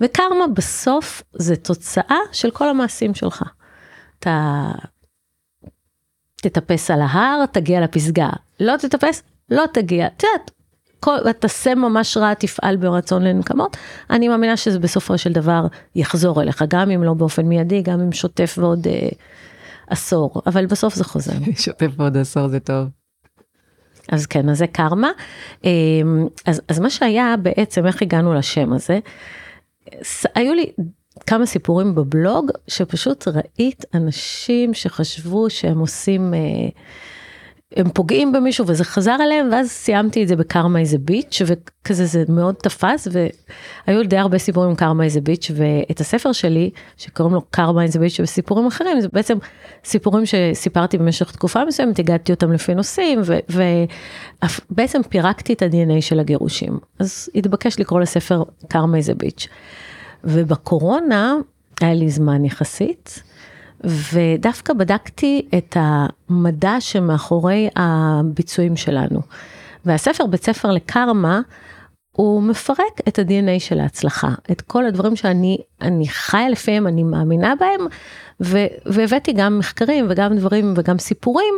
וקרמה 0.00 0.46
בסוף 0.54 1.22
זה 1.32 1.56
תוצאה 1.56 2.18
של 2.32 2.50
כל 2.50 2.68
המעשים 2.68 3.14
שלך. 3.14 3.42
אתה 4.18 4.70
תטפס 6.36 6.90
על 6.90 7.00
ההר, 7.00 7.46
תגיע 7.46 7.80
לפסגה. 7.80 8.28
לא 8.60 8.76
תטפס, 8.76 9.22
לא 9.50 9.64
תגיע. 9.72 10.06
את 10.06 10.22
יודעת, 10.22 10.50
כל- 11.06 11.32
תעשה 11.32 11.74
ממש 11.74 12.16
רע, 12.16 12.34
תפעל 12.34 12.76
ברצון 12.76 13.22
לנקמות. 13.22 13.76
אני 14.10 14.28
מאמינה 14.28 14.56
שזה 14.56 14.78
בסופו 14.78 15.18
של 15.18 15.32
דבר 15.32 15.66
יחזור 15.94 16.42
אליך, 16.42 16.64
גם 16.68 16.90
אם 16.90 17.02
לא 17.02 17.14
באופן 17.14 17.46
מיידי, 17.46 17.82
גם 17.82 18.00
אם 18.00 18.12
שוטף 18.12 18.54
ועוד 18.58 18.86
אה, 18.86 19.08
עשור, 19.86 20.42
אבל 20.46 20.66
בסוף 20.66 20.94
זה 20.94 21.04
חוזר. 21.04 21.32
שוטף 21.64 21.90
בעוד 21.96 22.16
עשור 22.16 22.48
זה 22.48 22.60
טוב. 22.60 22.88
אז 24.12 24.26
כן, 24.26 24.48
אז 24.48 24.58
זה 24.58 24.66
קרמה. 24.66 25.10
אה, 25.64 25.70
אז, 26.46 26.62
אז 26.68 26.78
מה 26.78 26.90
שהיה 26.90 27.34
בעצם, 27.42 27.86
איך 27.86 28.02
הגענו 28.02 28.34
לשם 28.34 28.72
הזה, 28.72 28.98
היו 30.34 30.54
לי 30.54 30.72
כמה 31.26 31.46
סיפורים 31.46 31.94
בבלוג, 31.94 32.50
שפשוט 32.68 33.24
ראית 33.28 33.84
אנשים 33.94 34.74
שחשבו 34.74 35.50
שהם 35.50 35.78
עושים, 35.78 36.34
אה, 36.34 36.38
הם 37.74 37.90
פוגעים 37.90 38.32
במישהו 38.32 38.66
וזה 38.66 38.84
חזר 38.84 39.16
אליהם, 39.20 39.48
ואז 39.52 39.68
סיימתי 39.68 40.22
את 40.22 40.28
זה 40.28 40.36
בקרמה 40.36 40.78
איזה 40.78 40.98
ביץ', 40.98 41.42
וכזה 41.46 42.06
זה 42.06 42.24
מאוד 42.28 42.54
תפס, 42.54 43.08
והיו 43.86 44.08
די 44.08 44.16
הרבה 44.16 44.38
סיפורים 44.38 44.70
עם 44.70 44.76
קרמה 44.76 45.04
איזה 45.04 45.20
ביץ', 45.20 45.50
ואת 45.54 46.00
הספר 46.00 46.32
שלי, 46.32 46.70
שקוראים 46.96 47.34
לו 47.34 47.42
קרמה 47.50 47.82
איזה 47.82 47.98
ביץ' 47.98 48.20
וסיפורים 48.20 48.66
אחרים, 48.66 49.00
זה 49.00 49.08
בעצם 49.12 49.38
סיפורים 49.84 50.24
שסיפרתי 50.26 50.98
במשך 50.98 51.30
תקופה 51.30 51.64
מסוימת, 51.64 51.98
הגעתי 51.98 52.32
אותם 52.32 52.52
לפי 52.52 52.74
נושאים, 52.74 53.20
ובעצם 54.70 55.00
פירקתי 55.08 55.52
את 55.52 55.62
ה-DNA 55.62 56.00
של 56.00 56.20
הגירושים. 56.20 56.78
אז 56.98 57.28
התבקש 57.34 57.80
לקרוא 57.80 58.00
לספר 58.00 58.42
קרמה 58.68 58.96
איזה 58.96 59.14
ביץ'. 59.14 59.48
ובקורונה 60.24 61.34
היה 61.80 61.94
לי 61.94 62.10
זמן 62.10 62.44
יחסית, 62.44 63.22
ודווקא 63.84 64.72
בדקתי 64.72 65.48
את 65.58 65.76
המדע 65.80 66.76
שמאחורי 66.80 67.68
הביצועים 67.76 68.76
שלנו. 68.76 69.20
והספר 69.84 70.26
בית 70.26 70.44
ספר 70.44 70.70
לקרמה, 70.70 71.40
הוא 72.12 72.42
מפרק 72.42 73.00
את 73.08 73.18
ה-DNA 73.18 73.60
של 73.60 73.80
ההצלחה, 73.80 74.28
את 74.50 74.60
כל 74.60 74.86
הדברים 74.86 75.16
שאני 75.16 75.58
אני 75.80 76.08
חיה 76.08 76.48
לפיהם, 76.48 76.86
אני 76.86 77.02
מאמינה 77.02 77.54
בהם, 77.60 77.86
ו, 78.40 78.58
והבאתי 78.86 79.32
גם 79.32 79.58
מחקרים 79.58 80.06
וגם 80.08 80.36
דברים 80.36 80.74
וגם 80.76 80.98
סיפורים 80.98 81.54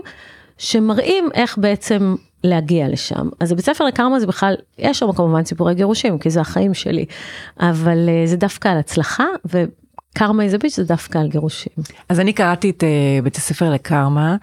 שמראים 0.59 1.29
איך 1.35 1.59
בעצם 1.59 2.15
להגיע 2.45 2.89
לשם. 2.89 3.29
אז 3.41 3.53
בבית 3.53 3.65
ספר 3.65 3.85
לקרמה 3.85 4.21
זה 4.21 4.27
בכלל, 4.27 4.55
יש 4.79 4.99
שם 4.99 5.13
כמובן 5.13 5.45
סיפורי 5.45 5.75
גירושים, 5.75 6.19
כי 6.19 6.31
זה 6.31 6.41
החיים 6.41 6.75
שלי, 6.75 7.05
אבל 7.61 8.09
uh, 8.09 8.29
זה 8.29 8.37
דווקא 8.37 8.69
על 8.69 8.79
הצלחה, 8.79 9.27
וקרמה 10.19 10.43
איזה 10.43 10.59
ביץ' 10.59 10.77
זה 10.77 10.85
דווקא 10.85 11.19
על 11.19 11.29
גירושים. 11.29 11.73
אז 12.09 12.21
אני 12.21 12.33
קראתי 12.33 12.71
את 12.71 12.83
uh, 12.83 13.25
בית 13.25 13.37
הספר 13.37 13.71
לקרמה, 13.71 14.37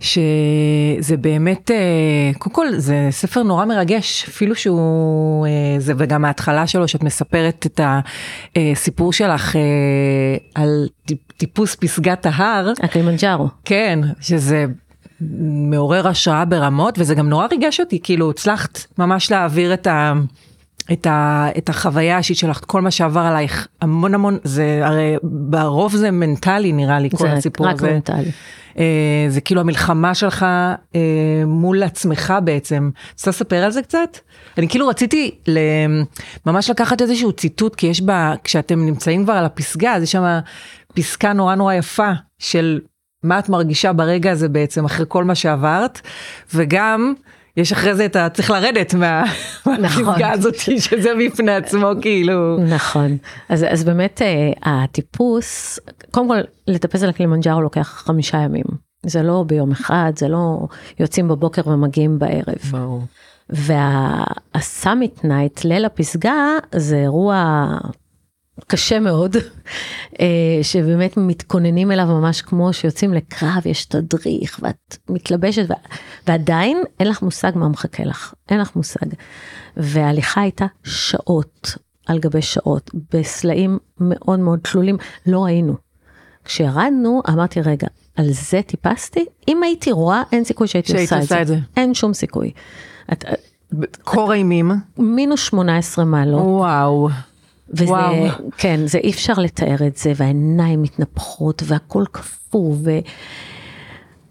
שזה 0.00 1.16
באמת, 1.20 1.70
uh, 1.70 2.38
קודם 2.38 2.54
כל 2.54 2.66
זה 2.76 3.08
ספר 3.10 3.42
נורא 3.42 3.64
מרגש, 3.64 4.24
אפילו 4.28 4.54
שהוא, 4.54 5.46
uh, 5.46 5.80
זה 5.80 5.92
וגם 5.98 6.24
ההתחלה 6.24 6.66
שלו, 6.66 6.88
שאת 6.88 7.02
מספרת 7.02 7.66
את 7.66 7.80
הסיפור 8.56 9.12
שלך 9.12 9.54
uh, 9.54 9.58
על 10.54 10.88
טיפוס 11.36 11.74
פסגת 11.74 12.26
ההר. 12.26 12.72
הקלימנג'ארו. 12.82 13.48
כן, 13.64 13.98
שזה 14.20 14.66
מעורר 15.70 16.08
השראה 16.08 16.44
ברמות, 16.44 16.98
וזה 16.98 17.14
גם 17.14 17.28
נורא 17.28 17.46
ריגש 17.50 17.80
אותי, 17.80 18.00
כאילו 18.02 18.30
הצלחת 18.30 18.78
ממש 18.98 19.30
להעביר 19.30 19.74
את 19.74 19.86
ה... 19.86 20.12
את, 20.92 21.06
ה, 21.06 21.48
את 21.58 21.68
החוויה 21.68 22.14
האישית 22.14 22.36
שלך, 22.36 22.60
כל 22.66 22.82
מה 22.82 22.90
שעבר 22.90 23.20
עלייך, 23.20 23.68
המון 23.80 24.14
המון, 24.14 24.38
זה 24.44 24.80
הרי 24.82 25.16
ברוב 25.22 25.96
זה 25.96 26.10
מנטלי 26.10 26.72
נראה 26.72 26.98
לי, 26.98 27.10
כל 27.10 27.26
הסיפור 27.26 27.68
הזה. 27.68 27.76
זה 27.78 27.86
רק 27.86 27.92
מנטלי. 27.92 28.30
אה, 28.78 29.26
זה 29.28 29.40
כאילו 29.40 29.60
המלחמה 29.60 30.14
שלך 30.14 30.42
אה, 30.94 31.00
מול 31.46 31.82
עצמך 31.82 32.34
בעצם. 32.44 32.90
רוצה 33.12 33.30
לספר 33.30 33.56
על 33.56 33.70
זה 33.70 33.82
קצת? 33.82 34.18
אני 34.58 34.68
כאילו 34.68 34.88
רציתי 34.88 35.30
ממש 36.46 36.70
לקחת 36.70 37.02
איזשהו 37.02 37.32
ציטוט, 37.32 37.74
כי 37.74 37.86
יש 37.86 38.00
בה, 38.00 38.34
כשאתם 38.44 38.86
נמצאים 38.86 39.24
כבר 39.24 39.32
על 39.32 39.44
הפסגה, 39.44 39.94
אז 39.94 40.02
יש 40.02 40.12
שם 40.12 40.38
פסקה 40.94 41.32
נורא 41.32 41.54
נורא 41.54 41.74
יפה 41.74 42.10
של 42.38 42.80
מה 43.22 43.38
את 43.38 43.48
מרגישה 43.48 43.92
ברגע 43.92 44.30
הזה 44.30 44.48
בעצם 44.48 44.84
אחרי 44.84 45.06
כל 45.08 45.24
מה 45.24 45.34
שעברת, 45.34 46.00
וגם 46.54 47.14
יש 47.56 47.72
אחרי 47.72 47.94
זה 47.94 48.06
את 48.06 48.16
ה... 48.16 48.28
צריך 48.28 48.50
לרדת 48.50 48.94
מה... 48.94 49.24
נכון. 49.26 49.80
מהפסגה 49.80 50.30
הזאת 50.30 50.54
שזה 50.54 51.12
בפני 51.26 51.52
עצמו 51.54 51.86
כאילו. 52.02 52.58
נכון. 52.58 53.16
אז, 53.48 53.64
אז 53.68 53.84
באמת 53.84 54.22
אה, 54.22 54.82
הטיפוס, 54.84 55.78
קודם 56.10 56.28
כל 56.28 56.40
לטפס 56.68 57.02
על 57.02 57.08
הקלימנג'ארו 57.08 57.60
לוקח 57.60 58.02
חמישה 58.06 58.38
ימים. 58.38 58.64
זה 59.06 59.22
לא 59.22 59.44
ביום 59.46 59.70
אחד, 59.72 60.12
זה 60.16 60.28
לא 60.28 60.66
יוצאים 61.00 61.28
בבוקר 61.28 61.62
ומגיעים 61.66 62.18
בערב. 62.18 62.58
ברור. 62.70 63.02
וה 63.48 63.92
summit 63.92 65.24
night, 65.24 65.64
ליל 65.64 65.84
הפסגה, 65.84 66.36
זה 66.74 66.96
אירוע 66.96 67.66
קשה 68.66 69.00
מאוד, 69.00 69.36
אה, 70.20 70.26
שבאמת 70.62 71.16
מתכוננים 71.16 71.92
אליו 71.92 72.06
ממש 72.06 72.42
כמו 72.42 72.72
שיוצאים 72.72 73.14
לקרב, 73.14 73.62
יש 73.66 73.84
תדריך 73.84 74.60
ואת 74.62 74.96
מתלבשת 75.08 75.66
ועדיין 76.26 76.82
אין 77.00 77.08
לך 77.08 77.22
מושג 77.22 77.52
מה 77.54 77.68
מחכה 77.68 78.04
לך, 78.04 78.34
אין 78.48 78.60
לך 78.60 78.76
מושג. 78.76 79.06
וההליכה 79.76 80.40
הייתה 80.40 80.66
שעות 80.84 81.76
על 82.06 82.18
גבי 82.18 82.42
שעות, 82.42 82.90
בסלעים 83.12 83.78
מאוד 84.00 84.38
מאוד 84.38 84.58
תלולים, 84.62 84.96
לא 85.26 85.44
ראינו. 85.44 85.74
כשירדנו 86.44 87.22
אמרתי 87.28 87.60
רגע, 87.60 87.86
על 88.16 88.32
זה 88.32 88.60
טיפסתי? 88.66 89.26
אם 89.48 89.62
הייתי 89.62 89.92
רואה 89.92 90.22
אין 90.32 90.44
סיכוי 90.44 90.68
שהייתי 90.68 90.92
עושה 90.92 91.18
את 91.18 91.28
זה. 91.28 91.42
את 91.42 91.46
זה. 91.46 91.58
אין 91.76 91.94
שום 91.94 92.14
סיכוי. 92.14 92.52
את, 93.12 93.24
קור 94.04 94.32
אימים? 94.32 94.70
מינוס 94.98 95.40
18 95.40 96.04
מעלות. 96.04 96.40
וואו. 96.44 97.08
וזה, 97.74 97.84
וואו. 97.84 98.26
כן, 98.58 98.80
זה 98.86 98.98
אי 98.98 99.10
אפשר 99.10 99.32
לתאר 99.32 99.86
את 99.86 99.96
זה, 99.96 100.12
והעיניים 100.16 100.82
מתנפחות 100.82 101.62
והכל 101.66 102.04
קפוא, 102.12 102.74
ו... 102.84 102.90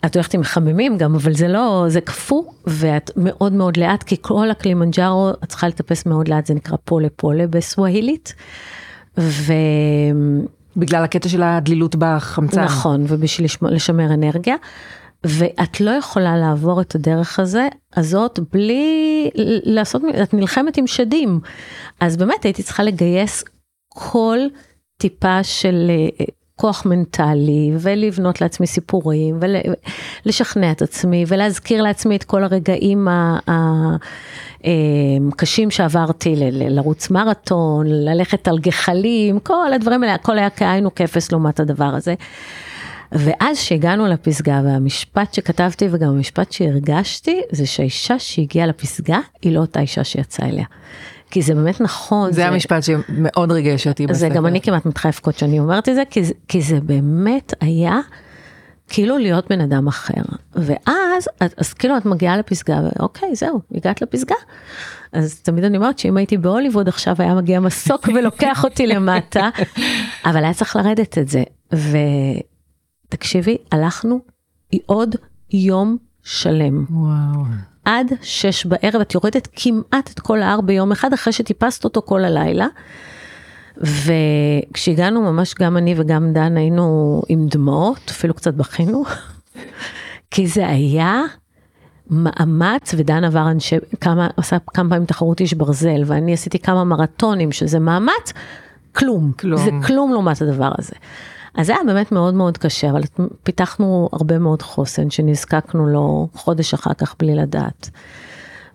את 0.05 0.15
הולכת 0.15 0.33
עם 0.33 0.41
מחממים 0.41 0.97
גם, 0.97 1.15
אבל 1.15 1.33
זה 1.33 1.47
לא, 1.47 1.85
זה 1.87 2.01
קפוא, 2.01 2.43
ואת 2.67 3.11
מאוד 3.15 3.53
מאוד 3.53 3.77
לאט, 3.77 4.03
כי 4.03 4.15
כל 4.21 4.51
הקלימנג'ארו, 4.51 5.29
את 5.29 5.49
צריכה 5.49 5.67
לטפס 5.67 6.05
מאוד 6.05 6.27
לאט, 6.27 6.45
זה 6.45 6.53
נקרא 6.53 6.77
פולה 6.85 7.07
פולה 7.15 7.47
בסווהילית. 7.47 8.33
ו... 9.17 9.53
בגלל 10.77 11.03
הקטע 11.03 11.29
של 11.29 11.43
הדלילות 11.43 11.95
בחמצן. 11.99 12.63
נכון, 12.63 13.05
ובשביל 13.07 13.47
לשמר 13.61 14.13
אנרגיה. 14.13 14.55
ואת 15.23 15.81
לא 15.81 15.91
יכולה 15.91 16.37
לעבור 16.37 16.81
את 16.81 16.95
הדרך 16.95 17.39
הזה, 17.39 17.67
הזאת 17.95 18.39
בלי 18.53 19.29
לעשות, 19.63 20.01
את 20.23 20.33
נלחמת 20.33 20.77
עם 20.77 20.87
שדים. 20.87 21.39
אז 21.99 22.17
באמת 22.17 22.43
הייתי 22.43 22.63
צריכה 22.63 22.83
לגייס 22.83 23.43
כל 23.89 24.39
טיפה 24.97 25.43
של 25.43 25.91
אה, 26.19 26.25
כוח 26.55 26.85
מנטלי 26.85 27.71
ולבנות 27.79 28.41
לעצמי 28.41 28.67
סיפורים 28.67 29.39
ולשכנע 30.25 30.71
את 30.71 30.81
עצמי 30.81 31.25
ולהזכיר 31.27 31.81
לעצמי 31.81 32.15
את 32.15 32.23
כל 32.23 32.43
הרגעים 32.43 33.07
הקשים 35.31 35.69
אה, 35.69 35.75
שעברתי 35.75 36.35
לרוץ 36.51 37.09
מרתון, 37.09 37.87
ללכת 37.87 38.47
על 38.47 38.59
גחלים, 38.59 39.39
כל 39.39 39.73
הדברים 39.73 40.03
האלה, 40.03 40.13
הכל 40.13 40.37
היה 40.37 40.49
כאין 40.49 40.85
וכפס 40.85 41.31
לעומת 41.31 41.59
הדבר 41.59 41.85
הזה. 41.95 42.15
ואז 43.13 43.57
שהגענו 43.57 44.07
לפסגה 44.07 44.61
והמשפט 44.65 45.33
שכתבתי 45.33 45.87
וגם 45.91 46.09
המשפט 46.09 46.51
שהרגשתי 46.51 47.41
זה 47.51 47.65
שהאישה 47.65 48.19
שהגיעה 48.19 48.67
לפסגה 48.67 49.19
היא 49.41 49.51
לא 49.51 49.59
אותה 49.59 49.79
אישה 49.79 50.03
שיצאה 50.03 50.49
אליה. 50.49 50.65
כי 51.29 51.41
זה 51.41 51.55
באמת 51.55 51.81
נכון. 51.81 52.31
זה, 52.31 52.35
זה 52.35 52.47
המשפט 52.47 52.83
שמאוד 52.83 53.51
ריגש 53.51 53.87
אותי 53.87 54.07
בספר. 54.07 54.19
זה 54.19 54.29
גם 54.29 54.45
אני 54.45 54.61
כמעט 54.61 54.85
מתחילה 54.85 55.11
לבכות 55.15 55.37
שאני 55.37 55.59
אומרת 55.59 55.89
את 55.89 55.95
זה, 55.95 56.03
כי, 56.09 56.21
כי 56.47 56.61
זה 56.61 56.79
באמת 56.81 57.53
היה 57.61 57.99
כאילו 58.89 59.17
להיות 59.17 59.49
בן 59.49 59.61
אדם 59.61 59.87
אחר. 59.87 60.21
ואז, 60.55 61.29
אז, 61.39 61.53
אז 61.57 61.73
כאילו 61.73 61.97
את 61.97 62.05
מגיעה 62.05 62.37
לפסגה, 62.37 62.79
ואוקיי, 62.83 63.35
זהו, 63.35 63.61
הגעת 63.75 64.01
לפסגה. 64.01 64.35
אז 65.11 65.39
תמיד 65.39 65.63
אני 65.63 65.77
אומרת 65.77 65.99
שאם 65.99 66.17
הייתי 66.17 66.37
בהוליווד 66.37 66.87
עכשיו 66.87 67.15
היה 67.19 67.35
מגיע 67.35 67.59
מסוק 67.59 68.07
ולוקח 68.15 68.63
אותי 68.63 68.87
למטה, 68.87 69.49
אבל 70.25 70.43
היה 70.43 70.53
צריך 70.53 70.75
לרדת 70.75 71.17
את 71.17 71.27
זה. 71.27 71.43
ו... 71.73 71.97
תקשיבי, 73.13 73.57
הלכנו 73.71 74.19
עוד 74.85 75.15
יום 75.51 75.97
שלם. 76.23 76.85
וואו. 76.89 77.43
עד 77.85 78.07
שש 78.21 78.65
בערב, 78.65 79.01
את 79.01 79.13
יורדת 79.13 79.47
כמעט 79.55 80.11
את 80.11 80.19
כל 80.19 80.41
ההר 80.41 80.61
ביום 80.61 80.91
אחד, 80.91 81.13
אחרי 81.13 81.33
שטיפסת 81.33 81.83
אותו 81.83 82.01
כל 82.01 82.23
הלילה. 82.23 82.67
וכשהגענו, 83.77 85.21
ממש 85.21 85.55
גם 85.59 85.77
אני 85.77 85.95
וגם 85.97 86.33
דן 86.33 86.57
היינו 86.57 87.21
עם 87.29 87.47
דמעות, 87.47 88.09
אפילו 88.09 88.33
קצת 88.33 88.53
בכינו, 88.53 89.03
כי 90.31 90.47
זה 90.47 90.67
היה 90.67 91.21
מאמץ, 92.09 92.93
ודן 92.97 93.23
עבר 93.23 93.51
אנשי, 93.51 93.75
כמה, 94.01 94.27
עשה 94.37 94.57
כמה 94.73 94.89
פעמים 94.89 95.05
תחרות 95.05 95.39
איש 95.39 95.53
ברזל, 95.53 96.03
ואני 96.05 96.33
עשיתי 96.33 96.59
כמה 96.59 96.83
מרתונים, 96.83 97.51
שזה 97.51 97.79
מאמץ, 97.79 98.33
כלום. 98.95 99.31
כלום. 99.39 99.61
זה 99.65 99.71
כלום 99.87 100.11
לעומת 100.11 100.41
הדבר 100.41 100.71
הזה. 100.79 100.93
אז 101.55 101.67
זה 101.67 101.73
היה 101.73 101.83
באמת 101.85 102.11
מאוד 102.11 102.33
מאוד 102.33 102.57
קשה, 102.57 102.89
אבל 102.89 103.01
פיתחנו 103.43 104.09
הרבה 104.13 104.39
מאוד 104.39 104.61
חוסן 104.61 105.09
שנזקקנו 105.09 105.87
לו 105.87 106.27
חודש 106.33 106.73
אחר 106.73 106.93
כך 106.93 107.15
בלי 107.19 107.35
לדעת. 107.35 107.89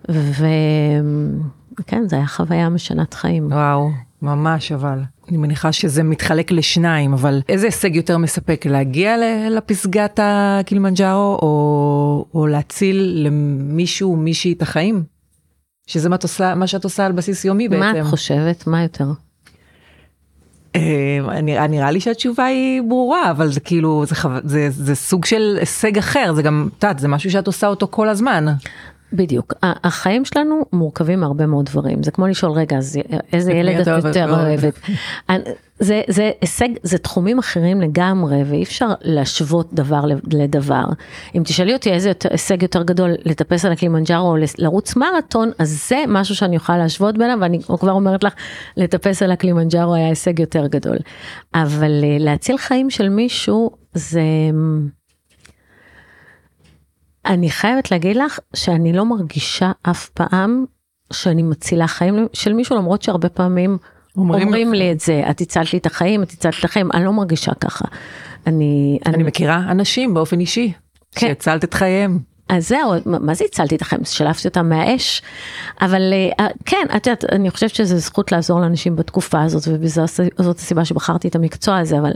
וכן, 0.09 2.07
זו 2.07 2.15
הייתה 2.15 2.27
חוויה 2.27 2.69
משנת 2.69 3.13
חיים. 3.13 3.51
וואו, 3.51 3.89
ממש 4.21 4.71
אבל. 4.71 4.99
אני 5.29 5.37
מניחה 5.37 5.71
שזה 5.71 6.03
מתחלק 6.03 6.51
לשניים, 6.51 7.13
אבל 7.13 7.41
איזה 7.49 7.65
הישג 7.65 7.95
יותר 7.95 8.17
מספק, 8.17 8.65
להגיע 8.65 9.15
לפסגת 9.49 10.19
הקילימנג'ארו, 10.23 11.39
או, 11.41 12.25
או 12.33 12.47
להציל 12.47 13.21
למישהו, 13.25 14.15
מישהי 14.15 14.53
את 14.53 14.61
החיים? 14.61 15.03
שזה 15.87 16.09
מה, 16.09 16.15
עושה, 16.23 16.55
מה 16.55 16.67
שאת 16.67 16.83
עושה 16.83 17.05
על 17.05 17.11
בסיס 17.11 17.45
יומי 17.45 17.69
בעצם. 17.69 17.81
מה 17.81 17.99
את 17.99 18.05
חושבת? 18.05 18.67
מה 18.67 18.83
יותר? 18.83 19.05
אה, 20.75 21.41
נראה, 21.69 21.91
לי 21.91 21.99
שהתשובה 21.99 22.45
היא 22.45 22.81
ברורה, 22.81 23.31
אבל 23.31 23.47
זה 23.47 23.59
כאילו, 23.59 24.03
זה 24.69 24.95
סוג 24.95 25.25
של 25.25 25.57
הישג 25.59 25.97
אחר, 25.97 26.33
זה 26.33 26.41
גם, 26.41 26.69
את 26.77 26.83
יודעת, 26.83 26.99
זה 26.99 27.07
משהו 27.07 27.31
שאת 27.31 27.47
עושה 27.47 27.67
אותו 27.67 27.87
כל 27.89 28.09
הזמן. 28.09 28.45
בדיוק, 29.13 29.53
החיים 29.63 30.25
שלנו 30.25 30.65
מורכבים 30.73 31.19
מהרבה 31.19 31.45
מאוד 31.45 31.65
דברים, 31.65 32.03
זה 32.03 32.11
כמו 32.11 32.27
לשאול 32.27 32.51
רגע, 32.51 32.77
אז 32.77 32.99
איזה 33.33 33.51
ילד 33.51 33.87
את 33.87 34.05
יותר 34.05 34.33
אוהבת. 34.33 34.79
זה, 35.79 36.01
זה 36.07 36.31
הישג, 36.41 36.67
זה 36.83 36.97
תחומים 36.97 37.39
אחרים 37.39 37.81
לגמרי, 37.81 38.43
ואי 38.43 38.63
אפשר 38.63 38.87
להשוות 39.01 39.73
דבר 39.73 40.01
לדבר. 40.33 40.83
אם 41.35 41.41
תשאלי 41.45 41.73
אותי 41.73 41.91
איזה 41.91 42.09
יותר, 42.09 42.29
הישג 42.31 42.63
יותר 42.63 42.83
גדול, 42.83 43.15
לטפס 43.25 43.65
על 43.65 43.71
הקלימנג'ארו 43.71 44.31
או 44.31 44.35
לרוץ 44.57 44.95
מרתון, 44.95 45.51
אז 45.59 45.87
זה 45.89 46.03
משהו 46.07 46.35
שאני 46.35 46.57
אוכל 46.57 46.77
להשוות 46.77 47.17
ביניהם, 47.17 47.41
ואני 47.41 47.59
כבר 47.63 47.91
אומרת 47.91 48.23
לך, 48.23 48.33
לטפס 48.77 49.23
על 49.23 49.31
הקלימנג'ארו 49.31 49.93
היה 49.93 50.07
הישג 50.07 50.39
יותר 50.39 50.67
גדול. 50.67 50.97
אבל 51.53 52.03
אה, 52.03 52.17
להציל 52.19 52.57
חיים 52.57 52.89
של 52.89 53.09
מישהו, 53.09 53.71
זה... 53.93 54.21
אני 57.29 57.49
חייבת 57.49 57.91
להגיד 57.91 58.15
לך 58.15 58.39
שאני 58.55 58.93
לא 58.93 59.05
מרגישה 59.05 59.71
אף 59.81 60.09
פעם 60.09 60.65
שאני 61.13 61.43
מצילה 61.43 61.87
חיים 61.87 62.27
של 62.33 62.53
מישהו 62.53 62.75
למרות 62.75 63.01
שהרבה 63.01 63.29
פעמים 63.29 63.77
אומרים, 64.17 64.47
אומרים 64.47 64.73
לי 64.73 64.91
את 64.91 64.99
זה 64.99 65.23
את 65.29 65.41
הצלת 65.41 65.73
לי 65.73 65.79
את 65.79 65.85
החיים 65.85 66.23
את 66.23 66.31
הצלת 66.31 66.53
את 66.59 66.65
החיים 66.65 66.91
אני 66.93 67.05
לא 67.05 67.13
מרגישה 67.13 67.51
ככה. 67.53 67.85
אני 68.47 68.99
אני, 69.05 69.15
אני 69.15 69.23
מכירה 69.23 69.57
אנשים 69.57 70.13
באופן 70.13 70.39
אישי 70.39 70.73
כן. 71.15 71.27
שהצלת 71.27 71.63
את 71.63 71.73
חייהם. 71.73 72.19
אז 72.49 72.67
זהו, 72.67 72.93
מה 73.05 73.33
זה 73.33 73.45
הצלתי 73.45 73.75
את 73.75 73.81
החיים? 73.81 74.05
שלפתי 74.05 74.47
אותם 74.47 74.69
מהאש. 74.69 75.21
אבל 75.81 76.13
אה, 76.39 76.47
כן, 76.65 76.85
את 76.95 77.07
יודעת, 77.07 77.25
אני 77.31 77.49
חושבת 77.49 77.75
שזו 77.75 77.97
זכות 77.97 78.31
לעזור 78.31 78.59
לאנשים 78.59 78.95
בתקופה 78.95 79.41
הזאת, 79.41 79.63
וזאת 79.79 80.57
הסיבה 80.57 80.85
שבחרתי 80.85 81.27
את 81.27 81.35
המקצוע 81.35 81.77
הזה, 81.77 81.99
אבל 81.99 82.11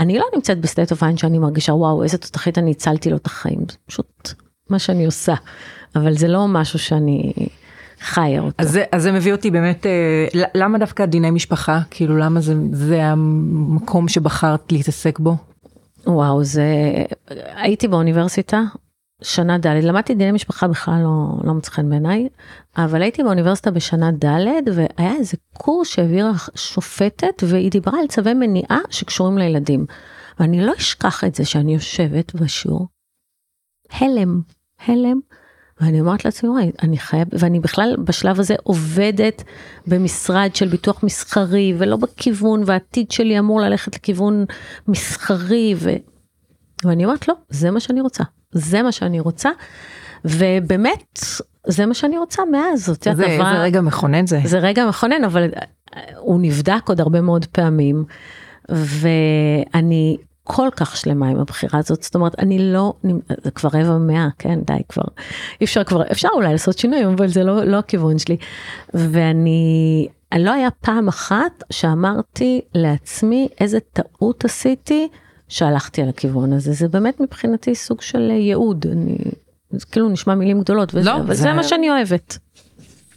אני 0.00 0.18
לא 0.18 0.24
נמצאת 0.34 0.60
ב 0.60 0.65
state 0.65 0.92
of 0.92 1.02
mind 1.02 1.16
שאני 1.16 1.38
מרגישה, 1.38 1.72
וואו, 1.72 2.02
איזה 2.02 2.18
תותחית 2.18 2.58
אני 2.58 2.70
הצלתי 2.70 3.10
לו 3.10 3.16
את 3.16 3.26
החיים. 3.26 3.60
פשוט 3.86 4.32
מה 4.70 4.78
שאני 4.78 5.06
עושה. 5.06 5.34
אבל 5.96 6.16
זה 6.16 6.28
לא 6.28 6.48
משהו 6.48 6.78
שאני 6.78 7.32
חיה 8.00 8.40
אותו. 8.40 8.54
אז 8.58 8.70
זה, 8.70 8.84
אז 8.92 9.02
זה 9.02 9.12
מביא 9.12 9.32
אותי 9.32 9.50
באמת, 9.50 9.86
אה, 9.86 10.26
למה 10.54 10.78
דווקא 10.78 11.06
דיני 11.06 11.30
משפחה? 11.30 11.80
כאילו, 11.90 12.16
למה 12.16 12.40
זה, 12.40 12.54
זה 12.72 13.04
המקום 13.04 14.08
שבחרת 14.08 14.72
להתעסק 14.72 15.18
בו? 15.18 15.36
וואו, 16.06 16.44
זה... 16.44 16.64
הייתי 17.56 17.88
באוניברסיטה, 17.88 18.62
שנה 19.22 19.58
ד', 19.58 19.66
למדתי 19.66 20.14
דיני 20.14 20.32
משפחה 20.32 20.68
בכלל 20.68 21.00
לא, 21.02 21.28
לא 21.44 21.54
מוצא 21.54 21.70
חן 21.70 21.90
בעיניי, 21.90 22.28
אבל 22.76 23.02
הייתי 23.02 23.22
באוניברסיטה 23.22 23.70
בשנה 23.70 24.10
ד' 24.12 24.68
והיה 24.74 25.14
איזה 25.16 25.36
קורס 25.52 25.88
שהעבירה 25.88 26.32
שופטת 26.54 27.42
והיא 27.48 27.70
דיברה 27.70 28.00
על 28.00 28.06
צווי 28.06 28.34
מניעה 28.34 28.78
שקשורים 28.90 29.38
לילדים. 29.38 29.86
ואני 30.40 30.66
לא 30.66 30.72
אשכח 30.78 31.24
את 31.24 31.34
זה 31.34 31.44
שאני 31.44 31.74
יושבת 31.74 32.34
בשיעור, 32.34 32.86
הלם, 34.00 34.40
הלם, 34.86 35.20
ואני 35.80 36.00
אומרת 36.00 36.24
לעצמי, 36.24 36.48
וואי, 36.48 36.70
אני 36.82 36.98
חייב, 36.98 37.28
ואני 37.32 37.60
בכלל 37.60 37.96
בשלב 38.04 38.40
הזה 38.40 38.54
עובדת 38.62 39.42
במשרד 39.86 40.50
של 40.54 40.68
ביטוח 40.68 41.02
מסחרי 41.02 41.74
ולא 41.78 41.96
בכיוון, 41.96 42.62
והעתיד 42.66 43.10
שלי 43.10 43.38
אמור 43.38 43.60
ללכת 43.60 43.96
לכיוון 43.96 44.44
מסחרי, 44.88 45.74
ו... 45.78 45.90
ואני 46.84 47.04
אומרת, 47.04 47.28
לא, 47.28 47.34
זה 47.48 47.70
מה 47.70 47.80
שאני 47.80 48.00
רוצה. 48.00 48.24
זה 48.52 48.82
מה 48.82 48.92
שאני 48.92 49.20
רוצה, 49.20 49.50
ובאמת, 50.24 51.18
זה 51.66 51.86
מה 51.86 51.94
שאני 51.94 52.18
רוצה 52.18 52.42
מאז. 52.52 52.84
זאת 52.86 53.06
איזה, 53.06 53.24
איזה 53.24 53.42
רגע 53.42 53.80
מכונן 53.80 54.26
זה. 54.26 54.40
זה 54.44 54.58
רגע 54.58 54.86
מכונן, 54.88 55.24
אבל 55.24 55.50
הוא 56.16 56.40
נבדק 56.40 56.88
עוד 56.88 57.00
הרבה 57.00 57.20
מאוד 57.20 57.46
פעמים, 57.46 58.04
ואני 58.68 60.16
כל 60.44 60.68
כך 60.76 60.96
שלמה 60.96 61.28
עם 61.28 61.40
הבחירה 61.40 61.78
הזאת, 61.78 62.02
זאת 62.02 62.14
אומרת, 62.14 62.38
אני 62.38 62.72
לא, 62.72 62.92
זה 63.44 63.50
כבר 63.50 63.68
רבע 63.72 63.98
מאה, 63.98 64.28
כן, 64.38 64.58
די 64.60 64.82
כבר, 64.88 65.02
אי 65.60 65.64
אפשר 65.64 65.84
כבר, 65.84 66.02
אפשר 66.12 66.28
אולי 66.34 66.52
לעשות 66.52 66.78
שינויים, 66.78 67.08
אבל 67.08 67.28
זה 67.28 67.44
לא, 67.44 67.64
לא 67.64 67.78
הכיוון 67.78 68.18
שלי. 68.18 68.36
ואני, 68.94 70.08
לא 70.38 70.52
היה 70.52 70.68
פעם 70.70 71.08
אחת 71.08 71.64
שאמרתי 71.70 72.60
לעצמי 72.74 73.48
איזה 73.60 73.78
טעות 73.92 74.44
עשיתי, 74.44 75.08
שהלכתי 75.48 76.02
על 76.02 76.08
הכיוון 76.08 76.52
הזה, 76.52 76.72
זה 76.72 76.88
באמת 76.88 77.20
מבחינתי 77.20 77.74
סוג 77.74 78.00
של 78.00 78.30
ייעוד, 78.30 78.86
אני, 78.92 79.18
זה 79.70 79.86
כאילו 79.86 80.08
נשמע 80.08 80.34
מילים 80.34 80.60
גדולות, 80.60 80.94
וזה, 80.94 81.10
לא, 81.10 81.16
אבל 81.16 81.34
זה... 81.34 81.42
זה 81.42 81.52
מה 81.52 81.62
שאני 81.64 81.90
אוהבת. 81.90 82.38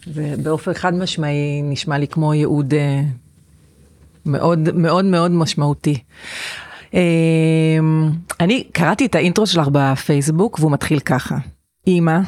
ובאופן 0.08 0.74
חד 0.74 0.94
משמעי 0.94 1.62
נשמע 1.64 1.98
לי 1.98 2.08
כמו 2.08 2.34
ייעוד 2.34 2.74
אה, 2.74 3.02
מאוד 4.26 4.60
מאוד 4.74 5.06
מאוד 5.06 5.32
משמעותי. 5.32 5.98
אה, 6.98 7.80
אני 8.40 8.64
קראתי 8.72 9.06
את 9.06 9.16
האינטרו 9.16 9.48
שלך 9.48 9.68
בפייסבוק 9.72 10.60
והוא 10.60 10.72
מתחיל 10.72 11.00
ככה, 11.00 11.38
אימא, 11.88 12.20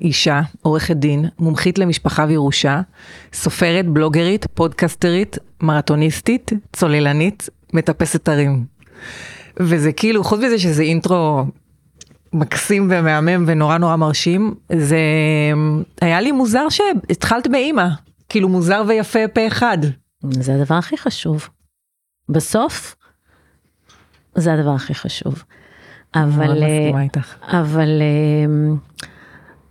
אישה, 0.00 0.40
עורכת 0.62 0.96
דין, 0.96 1.24
מומחית 1.38 1.78
למשפחה 1.78 2.24
וירושה, 2.28 2.80
סופרת, 3.32 3.86
בלוגרית, 3.86 4.46
פודקסטרית, 4.54 5.38
מרתוניסטית, 5.62 6.52
צוללנית, 6.72 7.48
מטפסת 7.72 8.28
הרים. 8.28 8.64
וזה 9.60 9.92
כאילו, 9.92 10.24
חוץ 10.24 10.40
מזה 10.40 10.58
שזה 10.58 10.82
אינטרו 10.82 11.44
מקסים 12.32 12.88
ומהמם 12.90 13.44
ונורא 13.46 13.78
נורא 13.78 13.96
מרשים, 13.96 14.54
זה 14.72 15.00
היה 16.00 16.20
לי 16.20 16.32
מוזר 16.32 16.68
שהתחלת 16.68 17.48
באימא, 17.48 17.88
כאילו 18.28 18.48
מוזר 18.48 18.82
ויפה 18.86 19.28
פה 19.34 19.46
אחד. 19.46 19.78
זה 20.30 20.54
הדבר 20.54 20.74
הכי 20.74 20.96
חשוב. 20.96 21.48
בסוף, 22.28 22.95
זה 24.36 24.52
הדבר 24.52 24.70
הכי 24.70 24.94
חשוב. 24.94 25.42
אבל, 26.14 26.62
אבל 27.42 28.02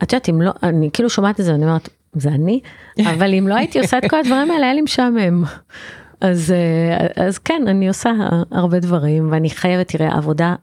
את 0.04 0.14
יודעת, 0.14 0.30
אם 0.30 0.42
לא, 0.42 0.52
אני 0.64 0.90
כאילו 0.94 1.10
שומעת 1.10 1.40
את 1.40 1.46
זה, 1.46 1.56
אני 1.56 1.66
אומרת, 1.66 1.90
זה 2.14 2.30
אני, 2.30 2.60
אבל 3.14 3.34
אם 3.34 3.48
לא 3.48 3.56
הייתי 3.56 3.80
עושה 3.80 3.98
את 3.98 4.04
כל 4.10 4.20
הדברים 4.20 4.52
האלה, 4.52 4.66
היה 4.66 4.74
לי 4.74 4.82
משעמם. 4.82 5.44
אז, 6.22 6.52
אה, 6.52 7.26
אז 7.26 7.38
כן, 7.38 7.64
אני 7.68 7.88
עושה 7.88 8.12
הרבה 8.52 8.80
דברים, 8.80 9.32
ואני 9.32 9.50
חייבת, 9.50 9.88
תראה, 9.88 10.10
העבודה 10.12 10.56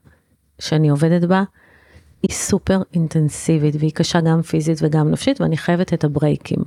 שאני 0.59 0.89
עובדת 0.89 1.25
בה, 1.25 1.43
היא 2.23 2.33
סופר 2.33 2.83
אינטנסיבית, 2.95 3.75
והיא 3.79 3.93
קשה 3.93 4.21
גם 4.21 4.43
פיזית 4.43 4.79
וגם 4.83 5.11
נפשית, 5.11 5.41
ואני 5.41 5.57
חייבת 5.57 5.95
את 5.95 6.05
הברייקים. 6.05 6.59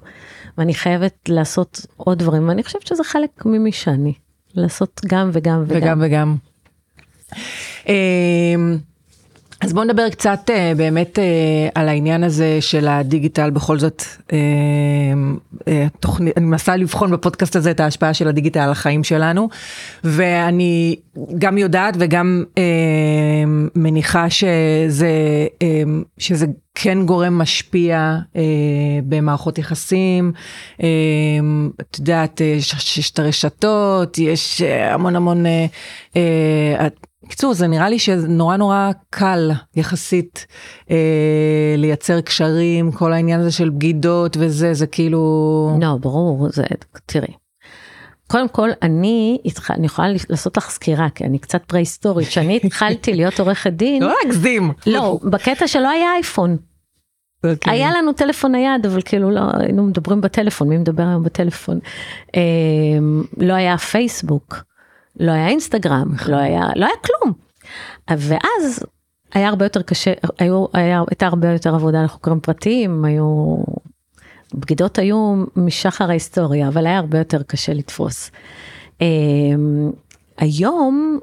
ואני 0.58 0.74
חייבת 0.74 1.30
לעשות 1.30 1.86
עוד 1.98 2.20
דברים, 2.20 2.48
ואני 2.48 2.64
חושבת 2.64 2.88
שזה 2.88 3.04
חלק 3.04 3.46
ממי 3.46 3.72
שאני. 3.72 4.14
לעשות 4.56 5.02
גם 5.08 5.30
וגם 5.34 5.64
וגם. 5.68 5.82
וגם 5.82 6.02
וגם. 6.04 6.36
אמ, 7.88 8.78
אז 9.62 9.74
בואו 9.74 9.86
נדבר 9.86 10.10
קצת 10.10 10.50
uh, 10.50 10.78
באמת 10.78 11.20
uh, 11.20 11.72
על 11.76 11.90
העניין 11.90 12.24
הזה 12.24 12.58
של 12.62 12.88
הדיגיטל, 12.88 13.50
בכל 13.50 13.80
זאת, 13.80 14.02
uh, 14.02 14.32
תוכנית, 16.00 16.38
אני 16.38 16.46
מנסה 16.46 16.76
לבחון 16.76 17.12
בפודקאסט 17.12 17.56
הזה 17.56 17.72
את 17.72 17.80
ההשפעה 17.80 18.14
של 18.14 18.28
הדיגיטל 18.28 18.60
על 18.60 18.72
החיים 18.72 19.04
שלנו, 19.04 19.50
ואני 20.04 20.96
גם 21.38 21.58
יודעת 21.58 21.94
וגם 22.00 22.44
מניחה 23.76 24.30
שזה, 24.30 25.10
שזה 26.18 26.46
כן 26.76 27.06
גורם 27.06 27.38
משפיע 27.38 28.18
uh, 28.34 28.38
במערכות 29.08 29.58
יחסים, 29.58 30.32
uh, 30.78 30.84
את 31.82 32.00
יודעת, 32.00 32.42
יש 32.42 33.12
את 33.14 33.20
הרשתות, 33.20 34.18
יש 34.18 34.62
המון 34.62 35.16
המון, 35.16 35.46
uh, 35.46 36.18
בקיצור, 37.26 37.54
זה 37.54 37.68
נראה 37.68 37.90
לי 37.90 38.00
שזה 38.00 38.28
נורא 38.28 38.92
קל 39.10 39.52
יחסית 39.76 40.46
אה, 40.92 41.76
לייצר 41.78 42.22
קשרים, 42.22 42.92
כל 42.92 43.14
העניין 43.14 43.40
הזה 43.40 43.52
של 43.52 43.70
בגידות 43.70 44.38
וזה, 44.40 44.74
זה 44.74 44.88
כאילו... 44.88 45.78
לא, 45.82 45.98
ברור, 46.02 46.48
זה, 46.52 46.64
תראי. 47.06 47.34
קודם 48.28 48.50
כל, 48.50 48.70
אני, 48.82 49.38
אני 49.70 49.86
יכולה 49.86 50.08
לעשות 50.30 50.58
לך 50.58 50.70
סקירה, 50.70 51.10
כי 51.16 51.24
אני 51.24 51.40
קצת 51.40 51.64
פרה-היסטורית, 51.66 52.28
כשאני 52.28 52.60
התחלתי 52.64 53.14
להיות 53.14 53.40
עורכת 53.40 53.74
דין... 53.74 54.04
לא 54.04 54.14
להגזים. 54.24 54.72
לא, 54.88 55.20
בקטע 55.24 55.68
שלא 55.68 55.90
היה 55.90 56.14
אייפון. 56.16 56.58
Okay. 57.46 57.50
אוקיי. 57.50 57.74
היה 57.74 57.92
לנו 57.98 58.14
טלפון 58.14 58.52
נייד, 58.52 58.86
אבל 58.86 59.02
כאילו 59.06 59.32
לא, 59.32 59.42
היינו 59.60 59.84
מדברים 59.84 60.22
בטלפון, 60.22 60.70
מי 60.70 60.78
מדבר 60.78 61.04
היום 61.04 61.24
בטלפון? 61.24 61.80
אה, 62.36 62.42
לא 63.38 63.54
היה 63.54 63.78
פייסבוק. 63.78 64.64
לא 65.20 65.32
היה 65.32 65.48
אינסטגרם, 65.48 66.12
נכון. 66.14 66.34
לא 66.34 66.38
היה, 66.38 66.62
לא 66.76 66.86
היה 66.86 66.96
כלום. 67.06 67.34
ואז 68.10 68.80
היה 69.34 69.50
הרבה 69.50 69.66
יותר 69.66 69.82
קשה, 69.82 70.14
היו, 70.40 70.66
היה, 70.74 71.02
הייתה 71.10 71.28
הרבה 71.28 71.52
יותר 71.54 71.76
עבודה 71.76 72.04
לחוקרים 72.04 72.40
פרטיים, 72.40 73.06
היו, 73.06 73.58
בגידות 74.54 75.00
היו 75.00 75.44
משחר 75.56 76.10
ההיסטוריה, 76.10 76.68
אבל 76.68 76.88
היה 76.88 76.98
הרבה 76.98 77.18
יותר 77.18 77.44
קשה 77.44 77.74
לתפוס. 77.74 78.32
אמ, 79.02 79.92
היום 80.38 81.20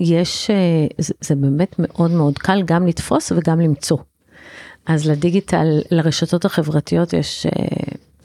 יש, 0.00 0.50
אה, 0.50 0.86
זה, 0.98 1.14
זה 1.20 1.34
באמת 1.34 1.74
מאוד 1.78 2.10
מאוד 2.10 2.38
קל 2.38 2.62
גם 2.64 2.86
לתפוס 2.86 3.32
וגם 3.32 3.60
למצוא. 3.60 3.98
אז 4.86 5.08
לדיגיטל, 5.08 5.80
לרשתות 5.90 6.44
החברתיות 6.44 7.12
יש 7.12 7.46
אה, 7.46 7.52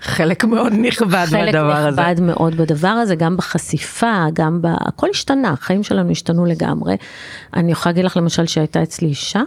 חלק 0.03 0.43
מאוד 0.43 0.73
נכבד 0.73 1.25
חלק 1.29 1.55
בדבר 1.55 1.75
הזה. 1.75 2.01
חלק 2.01 2.09
נכבד 2.09 2.21
מאוד 2.21 2.55
בדבר 2.55 2.87
הזה, 2.87 3.15
גם 3.15 3.37
בחשיפה, 3.37 4.25
גם 4.33 4.61
ב... 4.61 4.67
הכל 4.79 5.09
השתנה, 5.09 5.49
החיים 5.49 5.83
שלנו 5.83 6.11
השתנו 6.11 6.45
לגמרי. 6.45 6.95
אני 7.53 7.71
יכולה 7.71 7.91
להגיד 7.91 8.05
לך 8.05 8.17
למשל 8.17 8.45
שהייתה 8.45 8.83
אצלי 8.83 9.07
אישה, 9.07 9.41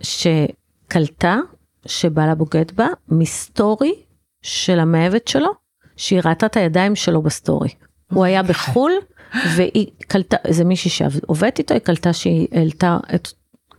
שקלטה 0.00 1.38
שבעלה 1.86 2.34
בוגד 2.34 2.72
בה 2.74 2.86
מסטורי 3.08 3.94
של 4.42 4.80
המאהבת 4.80 5.28
שלו, 5.28 5.50
שהיא 5.96 6.20
ראתה 6.24 6.46
את 6.46 6.56
הידיים 6.56 6.96
שלו 6.96 7.22
בסטורי. 7.22 7.68
הוא 8.12 8.24
היה 8.24 8.42
בחו"ל, 8.42 8.92
והיא 9.56 9.86
קלטה, 10.08 10.36
זה 10.50 10.64
מישהי 10.64 10.90
שעובדת 10.90 11.58
איתו, 11.58 11.74
היא 11.74 11.82
קלטה 11.82 12.12
שהיא 12.12 12.48
העלתה 12.52 12.98
את, 13.14 13.28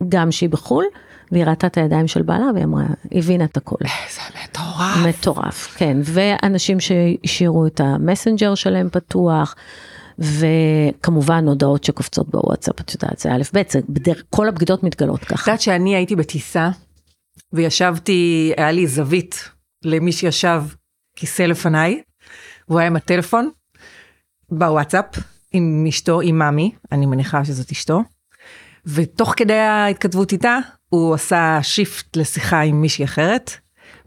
גם 0.10 0.32
שהיא 0.32 0.50
בחו"ל, 0.50 0.86
והיא 1.32 1.46
ראתה 1.46 1.68
את 1.68 1.78
הידיים 1.78 2.08
של 2.08 2.22
בעלה 2.22 2.46
והיא 2.54 2.66
אמרה, 2.66 2.84
הבינה 3.12 3.44
את 3.44 3.58
הכל. 3.58 3.76
זה 4.16 4.22
מטורף. 4.44 4.98
מטורף, 5.08 5.76
כן. 5.78 5.98
ואנשים 6.04 6.80
שהשאירו 6.80 7.68
את 7.68 7.80
המסנג'ר 7.80 8.56
שלהם 8.56 8.90
פתוח. 8.92 9.56
וכמובן 10.20 11.48
הודעות 11.48 11.84
שקופצות 11.84 12.30
בוואטסאפ, 12.30 12.82
את 12.82 12.94
יודעת, 12.94 13.20
זה 13.20 13.32
א' 13.32 13.42
ב', 13.54 13.62
זה 13.70 13.80
בדרך, 13.90 14.24
כל 14.30 14.48
הבגידות 14.48 14.84
מתגלות 14.84 15.20
ככה. 15.24 15.42
את 15.42 15.48
יודעת 15.48 15.62
שאני 15.62 15.96
הייתי 15.96 16.16
בטיסה 16.16 16.70
וישבתי, 17.54 18.54
היה 18.58 18.72
לי 18.72 18.88
זווית 18.88 19.50
למי 19.86 20.12
שישב 20.12 20.64
כיסא 21.16 21.44
לפניי, 21.44 22.02
והוא 22.68 22.80
היה 22.80 22.88
עם 22.88 22.96
הטלפון 22.96 23.50
בוואטסאפ 24.50 25.06
עם 25.52 25.86
אשתו, 25.90 26.22
עם 26.22 26.38
מאמי, 26.38 26.72
אני 26.92 27.06
מניחה 27.06 27.46
שזאת 27.46 27.72
אשתו, 27.72 28.02
ותוך 28.86 29.34
כדי 29.38 29.54
ההתכתבות 29.54 30.32
איתה, 30.32 30.58
הוא 30.92 31.14
עשה 31.14 31.60
שיפט 31.62 32.18
לשיחה 32.18 32.62
עם 32.62 32.82
מישהי 32.82 33.06
אחרת, 33.06 33.52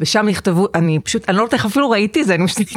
ושם 0.01 0.27
נכתבו, 0.29 0.69
אני 0.75 0.99
פשוט, 1.01 1.29
אני 1.29 1.37
לא 1.37 1.43
יודעת 1.43 1.55
איך 1.55 1.65
אפילו 1.65 1.91
ראיתי 1.91 2.25
זה, 2.25 2.35
אני 2.35 2.47
פשוט 2.47 2.69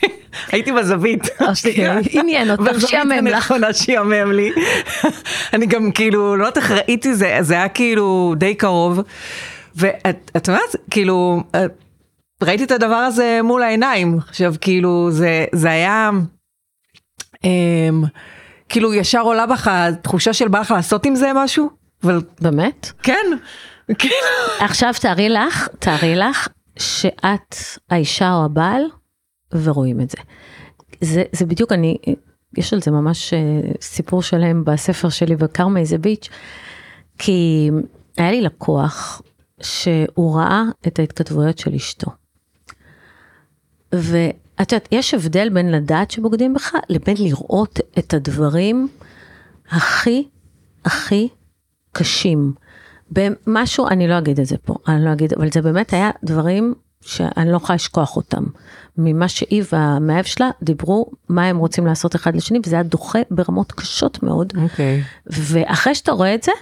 הייתי 0.52 0.72
בזווית. 0.72 1.22
אוקיי, 1.40 1.88
עניין 2.10 2.50
אותך, 2.50 2.88
שיאמם 2.88 3.26
לך. 3.26 3.36
נכונה 3.36 3.72
שיאמם 3.72 4.32
לי. 4.32 4.50
אני 5.54 5.66
גם 5.66 5.92
כאילו, 5.92 6.36
לא 6.36 6.46
יודעת 6.46 6.56
איך 6.56 6.70
ראיתי 6.70 7.14
זה, 7.14 7.38
זה 7.40 7.54
היה 7.54 7.68
כאילו 7.68 8.34
די 8.36 8.54
קרוב. 8.54 9.00
ואת 9.76 10.48
יודעת, 10.48 10.76
כאילו, 10.90 11.42
ראיתי 12.42 12.64
את 12.64 12.70
הדבר 12.70 12.94
הזה 12.94 13.40
מול 13.44 13.62
העיניים. 13.62 14.18
עכשיו, 14.28 14.54
כאילו, 14.60 15.10
זה, 15.10 15.44
זה 15.52 15.70
היה, 15.70 16.10
אמ, 17.44 18.02
כאילו, 18.68 18.94
ישר 18.94 19.20
עולה 19.20 19.46
בך 19.46 19.70
תחושה 20.02 20.32
של 20.32 20.48
בא 20.48 20.60
לך 20.60 20.70
לעשות 20.70 21.06
עם 21.06 21.14
זה 21.14 21.30
משהו. 21.34 21.85
אבל... 22.04 22.20
באמת? 22.40 22.92
כן. 23.02 23.26
עכשיו 24.60 24.94
תארי 25.00 25.28
לך, 25.28 25.68
תארי 25.78 26.16
לך 26.16 26.48
שאת 26.78 27.56
האישה 27.90 28.34
או 28.34 28.44
הבעל 28.44 28.82
ורואים 29.52 30.00
את 30.00 30.10
זה. 30.10 30.18
זה, 31.00 31.22
זה 31.32 31.46
בדיוק 31.46 31.72
אני, 31.72 31.96
יש 32.56 32.72
על 32.72 32.82
זה 32.82 32.90
ממש 32.90 33.32
אה, 33.32 33.38
סיפור 33.80 34.22
שלם 34.22 34.64
בספר 34.64 35.08
שלי 35.08 35.36
בקרמה 35.36 35.80
איזה 35.80 35.98
ביץ', 35.98 36.28
כי 37.18 37.70
היה 38.16 38.30
לי 38.30 38.40
לקוח 38.40 39.22
שהוא 39.60 40.36
ראה 40.36 40.62
את 40.86 40.98
ההתכתבויות 40.98 41.58
של 41.58 41.74
אשתו. 41.74 42.10
ואת 43.92 44.72
יודעת, 44.72 44.88
יש 44.92 45.14
הבדל 45.14 45.48
בין 45.48 45.72
לדעת 45.72 46.10
שבוגדים 46.10 46.54
בך 46.54 46.74
לבין 46.88 47.16
לראות 47.18 47.80
את 47.98 48.14
הדברים 48.14 48.88
הכי 49.70 50.28
הכי 50.84 51.28
קשים. 51.98 52.52
במשהו, 53.10 53.88
אני 53.88 54.08
לא 54.08 54.18
אגיד 54.18 54.40
את 54.40 54.46
זה 54.46 54.56
פה, 54.56 54.74
אני 54.88 55.04
לא 55.04 55.12
אגיד, 55.12 55.32
אבל 55.32 55.50
זה 55.52 55.62
באמת 55.62 55.92
היה 55.92 56.10
דברים 56.24 56.74
שאני 57.00 57.50
לא 57.50 57.56
יכולה 57.56 57.74
לשכוח 57.74 58.16
אותם. 58.16 58.44
ממה 58.98 59.28
שהיא 59.28 59.64
והמאהב 59.72 60.24
שלה 60.24 60.50
דיברו 60.62 61.10
מה 61.28 61.46
הם 61.46 61.58
רוצים 61.58 61.86
לעשות 61.86 62.16
אחד 62.16 62.36
לשני, 62.36 62.58
וזה 62.66 62.76
היה 62.76 62.82
דוחה 62.82 63.18
ברמות 63.30 63.72
קשות 63.72 64.22
מאוד. 64.22 64.52
אוקיי. 64.62 65.02
Okay. 65.02 65.32
ואחרי 65.32 65.94
שאתה 65.94 66.12
רואה 66.12 66.34
את 66.34 66.42
זה, 66.42 66.52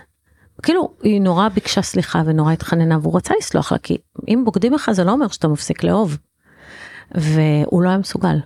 כאילו 0.63 0.95
היא 1.03 1.21
נורא 1.21 1.49
ביקשה 1.49 1.83
סליחה 1.83 2.23
ונורא 2.27 2.53
התחננה 2.53 2.99
והוא 3.03 3.17
רצה 3.17 3.35
לסלוח 3.39 3.73
לה, 3.73 3.79
כי 3.79 3.97
אם 4.29 4.43
בוגדים 4.45 4.75
לך 4.75 4.91
זה 4.93 5.05
לא 5.05 5.13
אומר 5.13 5.29
שאתה 5.29 5.49
מפסיק 5.49 5.85
לאהוב. 5.85 6.17
והוא 7.15 7.83
לא 7.83 7.89
היה 7.89 7.99
מסוגל. 7.99 8.37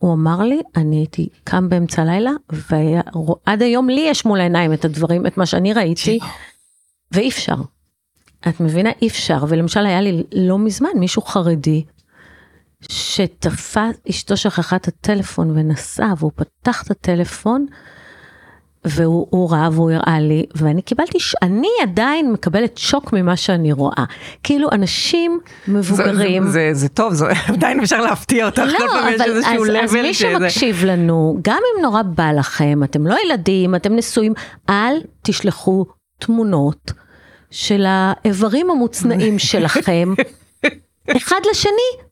הוא 0.00 0.12
אמר 0.12 0.42
לי, 0.42 0.60
אני 0.76 0.96
הייתי 0.96 1.28
קם 1.44 1.68
באמצע 1.68 2.02
הלילה, 2.02 2.30
ועד 2.50 3.62
היום 3.62 3.90
לי 3.90 4.00
יש 4.00 4.24
מול 4.24 4.40
העיניים 4.40 4.72
את 4.72 4.84
הדברים, 4.84 5.26
את 5.26 5.36
מה 5.36 5.46
שאני 5.46 5.72
ראיתי, 5.72 6.18
ואי 7.12 7.28
אפשר. 7.28 7.54
את 8.48 8.60
מבינה? 8.60 8.90
אי 9.02 9.08
אפשר. 9.08 9.44
ולמשל 9.48 9.86
היה 9.86 10.00
לי 10.00 10.22
לא 10.32 10.58
מזמן 10.58 10.88
מישהו 10.94 11.22
חרדי, 11.22 11.84
שתפס, 12.80 13.96
אשתו 14.10 14.36
שכחה 14.36 14.76
את 14.76 14.88
הטלפון 14.88 15.50
ונסע, 15.50 16.12
והוא 16.18 16.32
פתח 16.34 16.82
את 16.82 16.90
הטלפון, 16.90 17.66
והוא 18.84 19.50
ראה 19.50 19.68
והוא 19.72 19.90
הראה 19.90 20.20
לי, 20.20 20.46
ואני 20.54 20.82
קיבלתי, 20.82 21.18
אני 21.42 21.68
עדיין 21.82 22.32
מקבלת 22.32 22.78
שוק 22.78 23.12
ממה 23.12 23.36
שאני 23.36 23.72
רואה. 23.72 24.04
כאילו 24.42 24.68
אנשים 24.72 25.40
מבוגרים. 25.68 26.46
זה, 26.46 26.50
זה, 26.50 26.70
זה 26.72 26.88
טוב, 26.88 27.14
זה 27.14 27.26
עדיין 27.54 27.80
אפשר 27.80 28.00
להפתיע 28.00 28.46
אותך, 28.46 28.58
לא, 28.58 29.00
אבל 29.00 29.14
אז, 29.22 29.44
אז 29.82 29.94
מי 29.94 30.14
שזה... 30.14 30.28
שמקשיב 30.32 30.84
לנו, 30.84 31.38
גם 31.42 31.58
אם 31.76 31.82
נורא 31.82 32.02
בא 32.02 32.32
לכם, 32.32 32.80
אתם 32.84 33.06
לא 33.06 33.16
ילדים, 33.26 33.74
אתם 33.74 33.96
נשואים, 33.96 34.32
אל 34.70 34.94
תשלחו 35.22 35.84
תמונות 36.18 36.92
של 37.50 37.84
האיברים 37.88 38.70
המוצנעים 38.70 39.38
שלכם, 39.48 40.14
אחד 41.16 41.40
לשני, 41.50 42.06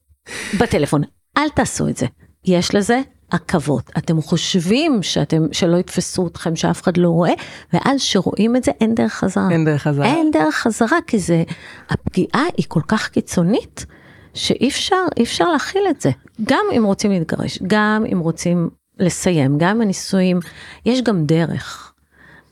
בטלפון. 0.60 1.02
אל 1.38 1.48
תעשו 1.48 1.88
את 1.88 1.96
זה. 1.96 2.06
יש 2.44 2.74
לזה 2.74 3.00
עכבות. 3.30 3.90
אתם 3.98 4.22
חושבים 4.22 5.02
שאתם, 5.02 5.42
שלא 5.52 5.76
יתפסו 5.76 6.26
אתכם, 6.26 6.56
שאף 6.56 6.82
אחד 6.82 6.96
לא 6.96 7.08
רואה, 7.08 7.32
ואז 7.72 8.02
שרואים 8.02 8.56
את 8.56 8.64
זה, 8.64 8.72
אין 8.80 8.94
דרך 8.94 9.12
חזרה. 9.12 9.48
אין 9.50 9.64
דרך 9.64 9.82
חזרה. 9.82 10.06
אין 10.06 10.30
דרך 10.30 10.54
חזרה, 10.54 10.98
כי 11.06 11.18
זה, 11.18 11.42
הפגיעה 11.90 12.44
היא 12.56 12.66
כל 12.68 12.82
כך 12.88 13.08
קיצונית, 13.08 13.86
שאי 14.34 14.68
אפשר, 14.68 15.04
אי 15.16 15.22
אפשר 15.22 15.52
להכיל 15.52 15.82
את 15.90 16.00
זה. 16.00 16.10
גם 16.44 16.64
אם 16.76 16.84
רוצים 16.84 17.10
להתגרש, 17.10 17.58
גם 17.66 18.04
אם 18.12 18.18
רוצים 18.18 18.70
לסיים, 18.98 19.58
גם 19.58 19.80
הנישואים, 19.80 20.40
יש 20.86 21.02
גם 21.02 21.24
דרך. 21.24 21.92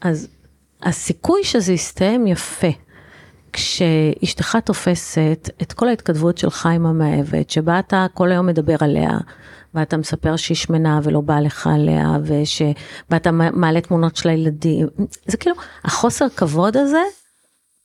אז 0.00 0.28
הסיכוי 0.82 1.44
שזה 1.44 1.72
יסתיים 1.72 2.26
יפה. 2.26 2.85
כשאשתך 3.52 4.58
תופסת 4.64 5.50
את 5.62 5.72
כל 5.72 5.88
ההתכתבות 5.88 6.38
שלך 6.38 6.66
עם 6.66 6.86
המאהבת, 6.86 7.50
שבה 7.50 7.78
אתה 7.78 8.06
כל 8.14 8.30
היום 8.30 8.46
מדבר 8.46 8.76
עליה, 8.80 9.10
ואתה 9.74 9.96
מספר 9.96 10.36
שהיא 10.36 10.56
שמנה 10.56 11.00
ולא 11.02 11.20
בא 11.20 11.40
לך 11.40 11.66
עליה, 11.66 12.16
וש... 12.24 12.62
ואתה 13.10 13.30
מעלה 13.32 13.80
תמונות 13.80 14.16
של 14.16 14.28
הילדים, 14.28 14.86
זה 15.26 15.36
כאילו, 15.36 15.56
החוסר 15.84 16.28
כבוד 16.28 16.76
הזה, 16.76 17.02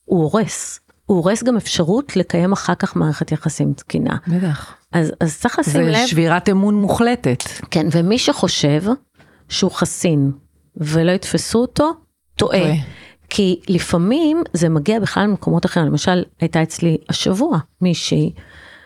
הוא 0.06 0.24
הורס. 0.24 0.80
הוא 1.06 1.17
הורס 1.17 1.43
גם 1.43 1.58
אפשרות 1.58 2.15
לקיים 2.15 2.52
אחר 2.52 2.76
כך 2.76 2.95
מערכת 2.95 3.32
יחסים 3.32 3.74
תקינה. 3.74 4.17
בטח. 4.28 4.76
אז, 4.91 5.13
אז 5.19 5.39
צריך 5.39 5.60
לשים 5.60 5.82
לב. 5.82 5.93
זה 5.93 6.08
שבירת 6.08 6.50
אמון 6.50 6.76
מוחלטת. 6.76 7.43
כן, 7.71 7.88
ומי 7.91 8.19
שחושב 8.19 8.84
שהוא 9.50 9.71
חסין 9.71 10.32
ולא 10.78 11.12
יתפסו 11.12 11.60
אותו, 11.60 11.91
טועה. 12.36 12.60
טועה. 12.60 12.74
כי 13.33 13.59
לפעמים 13.67 14.43
זה 14.53 14.69
מגיע 14.69 14.99
בכלל 14.99 15.27
ממקומות 15.27 15.65
אחרים, 15.65 15.85
למשל 15.85 16.23
הייתה 16.39 16.63
אצלי 16.63 16.97
השבוע 17.09 17.57
מישהי 17.81 18.33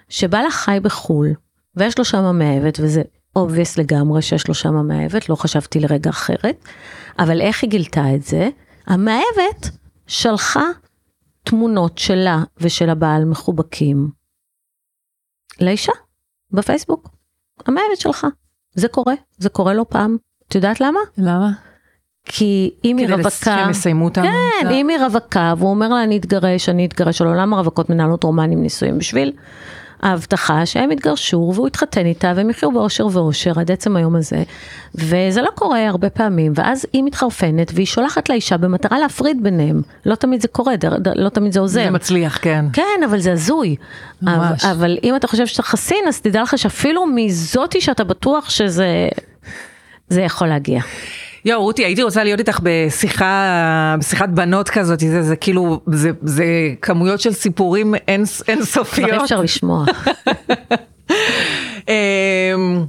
שבעלה 0.09 0.51
חי 0.51 0.77
בחו"ל 0.81 1.33
ויש 1.75 1.97
לו 1.97 2.05
שם 2.05 2.35
מאהבת 2.35 2.79
וזה 2.81 3.01
obvious 3.35 3.77
לגמרי 3.77 4.21
שיש 4.21 4.47
לו 4.47 4.53
שם 4.53 4.87
מאהבת, 4.87 5.29
לא 5.29 5.35
חשבתי 5.35 5.79
לרגע 5.79 6.09
אחרת, 6.09 6.65
אבל 7.19 7.41
איך 7.41 7.63
היא 7.63 7.69
גילתה 7.69 8.15
את 8.15 8.23
זה? 8.23 8.49
המאהבת 8.87 9.69
שלחה 10.07 10.65
תמונות 11.43 11.97
שלה 11.97 12.43
ושל 12.57 12.89
הבעל 12.89 13.25
מחובקים 13.25 14.09
לאישה 15.61 15.93
בפייסבוק. 16.51 17.09
המאהבת 17.65 17.97
שלחה. 17.97 18.27
זה 18.73 18.87
קורה, 18.87 19.13
זה 19.37 19.49
קורה 19.49 19.73
לא 19.73 19.85
פעם. 19.89 20.17
את 20.47 20.55
יודעת 20.55 20.81
למה? 20.81 20.99
למה? 21.17 21.51
כי 22.25 22.71
אם 22.85 22.97
היא 22.97 23.07
רווקה, 23.09 23.29
שהם 23.29 23.69
יסיימו 23.69 24.05
אותם. 24.05 24.21
כן, 24.21 24.69
אם 24.71 24.89
היא 24.89 24.97
רווקה, 24.97 25.53
והוא 25.57 25.69
אומר 25.69 25.89
לה 25.89 26.03
אני 26.03 26.17
אתגרש, 26.17 26.69
אני 26.69 26.85
אתגרש, 26.85 27.21
על 27.21 27.27
עולם 27.27 27.53
הרווקות 27.53 27.89
מנהלות 27.89 28.23
רומנים 28.23 28.61
עם 28.61 28.69
נשואים 28.69 28.97
בשביל 28.97 29.31
ההבטחה 30.01 30.65
שהם 30.65 30.91
יתגרשו 30.91 31.51
והוא 31.55 31.67
יתחתן 31.67 32.05
איתה 32.05 32.33
והם 32.35 32.49
יחיו 32.49 32.71
באושר 32.71 33.07
ואושר 33.11 33.59
עד 33.59 33.71
עצם 33.71 33.95
היום 33.95 34.15
הזה. 34.15 34.43
וזה 34.95 35.41
לא 35.41 35.49
קורה 35.55 35.87
הרבה 35.87 36.09
פעמים, 36.09 36.51
ואז 36.55 36.85
היא 36.93 37.03
מתחרפנת 37.03 37.71
והיא 37.75 37.85
שולחת 37.85 38.29
לאישה 38.29 38.57
במטרה 38.57 38.99
להפריד 38.99 39.43
ביניהם. 39.43 39.81
לא 40.05 40.15
תמיד 40.15 40.41
זה 40.41 40.47
קורה, 40.47 40.73
לא 41.15 41.29
תמיד 41.29 41.51
זה 41.51 41.59
עוזר. 41.59 41.83
זה 41.83 41.91
מצליח, 41.91 42.39
כן. 42.41 42.65
כן, 42.73 43.03
אבל 43.05 43.19
זה 43.19 43.33
הזוי. 43.33 43.75
ממש. 44.21 44.65
אבל, 44.65 44.71
אבל 44.71 44.97
אם 45.03 45.15
אתה 45.15 45.27
חושב 45.27 45.47
שאתה 45.47 45.63
חסין, 45.63 46.05
אז 46.07 46.21
תדע 46.21 46.43
לך 46.43 46.57
שאפילו 46.57 47.05
מזאתי 47.05 47.81
שאתה 47.81 48.03
בטוח 48.03 48.49
שזה 48.49 49.07
זה 50.09 50.21
יכול 50.21 50.47
להגיע. 50.47 50.81
יואו, 51.45 51.61
רותי, 51.61 51.85
הייתי 51.85 52.03
רוצה 52.03 52.23
להיות 52.23 52.39
איתך 52.39 52.59
בשיחה, 52.63 53.95
בשיחת 53.99 54.29
בנות 54.29 54.69
כזאת, 54.69 54.99
זה, 54.99 55.23
זה 55.23 55.35
כאילו, 55.35 55.81
זה, 55.85 56.11
זה 56.21 56.45
כמויות 56.81 57.21
של 57.21 57.33
סיפורים 57.33 57.95
אין, 57.95 58.23
אינסופיות. 58.47 59.09
כבר 59.09 59.23
אפשר 59.23 59.41
לשמוע. 59.41 59.85
אמ, 61.89 62.85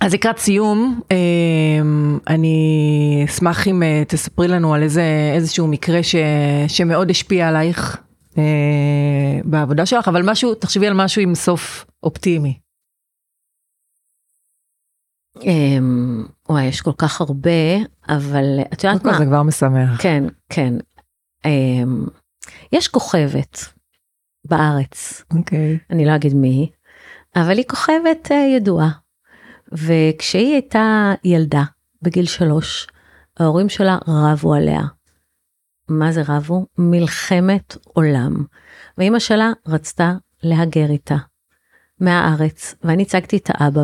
אז 0.00 0.14
לקראת 0.14 0.38
סיום, 0.38 1.00
אמ, 1.10 2.18
אני 2.28 3.24
אשמח 3.28 3.68
אם 3.68 3.82
אה, 3.82 4.02
תספרי 4.08 4.48
לנו 4.48 4.74
על 4.74 4.82
איזה, 4.82 5.02
איזשהו 5.34 5.66
מקרה 5.66 6.02
ש, 6.02 6.14
שמאוד 6.68 7.10
השפיע 7.10 7.48
עלייך 7.48 7.96
אה, 8.38 8.42
בעבודה 9.44 9.86
שלך, 9.86 10.08
אבל 10.08 10.30
משהו, 10.30 10.54
תחשבי 10.54 10.86
על 10.86 10.94
משהו 10.94 11.22
עם 11.22 11.34
סוף 11.34 11.84
אופטימי. 12.02 12.63
אמ, 15.42 16.26
וואי, 16.48 16.64
יש 16.64 16.80
כל 16.80 16.92
כך 16.98 17.20
הרבה, 17.20 17.76
אבל 18.08 18.44
את 18.72 18.84
יודעת 18.84 19.04
מה? 19.04 19.18
זה 19.18 19.26
כבר 19.26 19.42
משמח. 19.42 20.02
כן, 20.02 20.24
כן. 20.48 20.74
אמ, 21.44 22.06
יש 22.72 22.88
כוכבת 22.88 23.58
בארץ. 24.44 25.24
אוקיי. 25.38 25.78
אני 25.90 26.06
לא 26.06 26.16
אגיד 26.16 26.34
מי, 26.34 26.70
אבל 27.36 27.56
היא 27.56 27.64
כוכבת 27.68 28.32
אה, 28.32 28.36
ידועה. 28.56 28.90
וכשהיא 29.72 30.52
הייתה 30.52 31.12
ילדה, 31.24 31.62
בגיל 32.02 32.26
שלוש, 32.26 32.86
ההורים 33.38 33.68
שלה 33.68 33.98
רבו 34.08 34.54
עליה. 34.54 34.82
מה 35.88 36.12
זה 36.12 36.22
רבו? 36.28 36.66
מלחמת 36.78 37.76
עולם. 37.84 38.44
ואימא 38.98 39.18
שלה 39.18 39.52
רצתה 39.66 40.12
להגר 40.42 40.90
איתה 40.90 41.16
מהארץ, 42.00 42.74
ואני 42.82 43.02
הצגתי 43.02 43.36
את 43.36 43.50
האבא, 43.54 43.80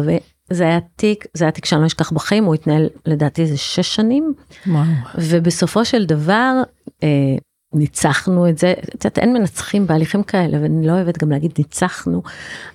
וזה 0.51 0.65
היה 0.65 0.79
תיק, 0.97 1.25
זה 1.35 1.45
היה 1.45 1.53
תיק 1.53 1.65
שאני 1.65 1.81
לא 1.81 1.87
אשכח 1.87 2.13
בחיים, 2.13 2.45
הוא 2.45 2.55
התנהל 2.55 2.89
לדעתי 3.07 3.43
איזה 3.43 3.57
שש 3.57 3.95
שנים, 3.95 4.35
וואו. 4.67 4.85
ובסופו 5.19 5.85
של 5.85 6.07
דבר, 6.07 6.53
אה, 7.03 7.09
ניצחנו 7.75 8.49
את 8.49 8.59
זה, 8.59 8.73
את 8.73 9.05
יודעת, 9.05 9.19
אין 9.19 9.33
מנצחים 9.33 9.87
בהליכים 9.87 10.23
כאלה, 10.23 10.59
ואני 10.63 10.87
לא 10.87 10.93
אוהבת 10.93 11.19
גם 11.19 11.31
להגיד 11.31 11.53
ניצחנו, 11.59 12.23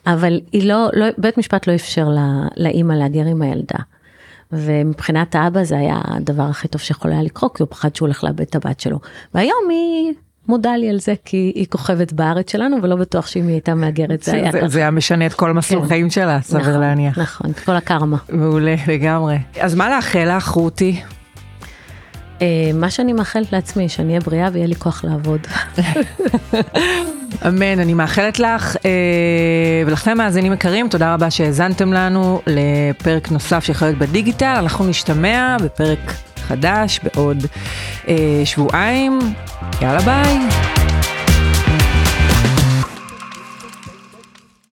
אבל 0.07 0.41
היא 0.51 0.69
לא, 0.69 0.89
לא 0.93 1.05
בית 1.17 1.37
משפט 1.37 1.67
לא 1.67 1.75
אפשר 1.75 2.09
לה, 2.09 2.47
לאימא 2.57 2.93
להגר 2.93 3.25
עם 3.25 3.41
הילדה. 3.41 3.79
ומבחינת 4.51 5.35
האבא 5.35 5.63
זה 5.63 5.77
היה 5.77 6.01
הדבר 6.03 6.43
הכי 6.43 6.67
טוב 6.67 6.81
שיכול 6.81 7.11
היה 7.11 7.23
לקרות, 7.23 7.57
כי 7.57 7.63
הוא 7.63 7.69
פחד 7.69 7.95
שהוא 7.95 8.05
הולך 8.05 8.23
לאבד 8.23 8.41
את 8.41 8.55
הבת 8.55 8.79
שלו. 8.79 8.99
והיום 9.33 9.69
היא 9.69 10.13
מודה 10.47 10.75
לי 10.75 10.89
על 10.89 10.99
זה, 10.99 11.13
כי 11.25 11.51
היא 11.55 11.65
כוכבת 11.69 12.13
בארץ 12.13 12.51
שלנו, 12.51 12.77
ולא 12.81 12.95
בטוח 12.95 13.27
שאם 13.27 13.47
היא 13.47 13.53
הייתה 13.53 13.75
מהגרת 13.75 14.23
זה 14.23 14.31
היה 14.31 14.51
זה, 14.51 14.57
ככה. 14.57 14.67
זה 14.67 14.79
היה 14.79 14.91
משנה 14.91 15.25
את 15.25 15.33
כל 15.33 15.51
מסלול 15.51 15.81
כן. 15.81 15.87
חיים 15.87 16.09
שלה, 16.09 16.41
סביר 16.41 16.61
נכון, 16.61 16.79
להניח. 16.79 17.19
נכון, 17.19 17.51
את 17.51 17.59
כל 17.59 17.75
הקרמה. 17.75 18.17
מעולה, 18.29 18.75
לגמרי. 18.87 19.37
אז 19.59 19.75
מה 19.75 19.89
לאחל 19.89 20.35
לך, 20.37 20.47
רותי? 20.47 21.01
אה, 22.41 22.71
מה 22.73 22.89
שאני 22.89 23.13
מאחלת 23.13 23.53
לעצמי, 23.53 23.89
שאני 23.89 24.07
אהיה 24.09 24.19
בריאה 24.19 24.49
ויהיה 24.53 24.67
לי 24.67 24.75
כוח 24.75 25.03
לעבוד. 25.03 25.39
אמן, 27.47 27.79
אני 27.79 27.93
מאחלת 27.93 28.39
לך, 28.39 28.75
אה, 28.85 28.91
ולכם 29.85 30.17
מאזינים 30.17 30.53
יקרים, 30.53 30.89
תודה 30.89 31.13
רבה 31.13 31.31
שהאזנתם 31.31 31.93
לנו 31.93 32.41
לפרק 32.47 33.31
נוסף 33.31 33.63
של 33.63 33.73
חיות 33.73 33.97
בדיגיטל, 33.97 34.55
אנחנו 34.59 34.87
נשתמע 34.87 35.57
בפרק 35.63 36.13
חדש 36.47 36.99
בעוד 37.03 37.45
אה, 38.07 38.41
שבועיים, 38.45 39.19
יאללה 39.81 40.01
ביי. 40.01 40.94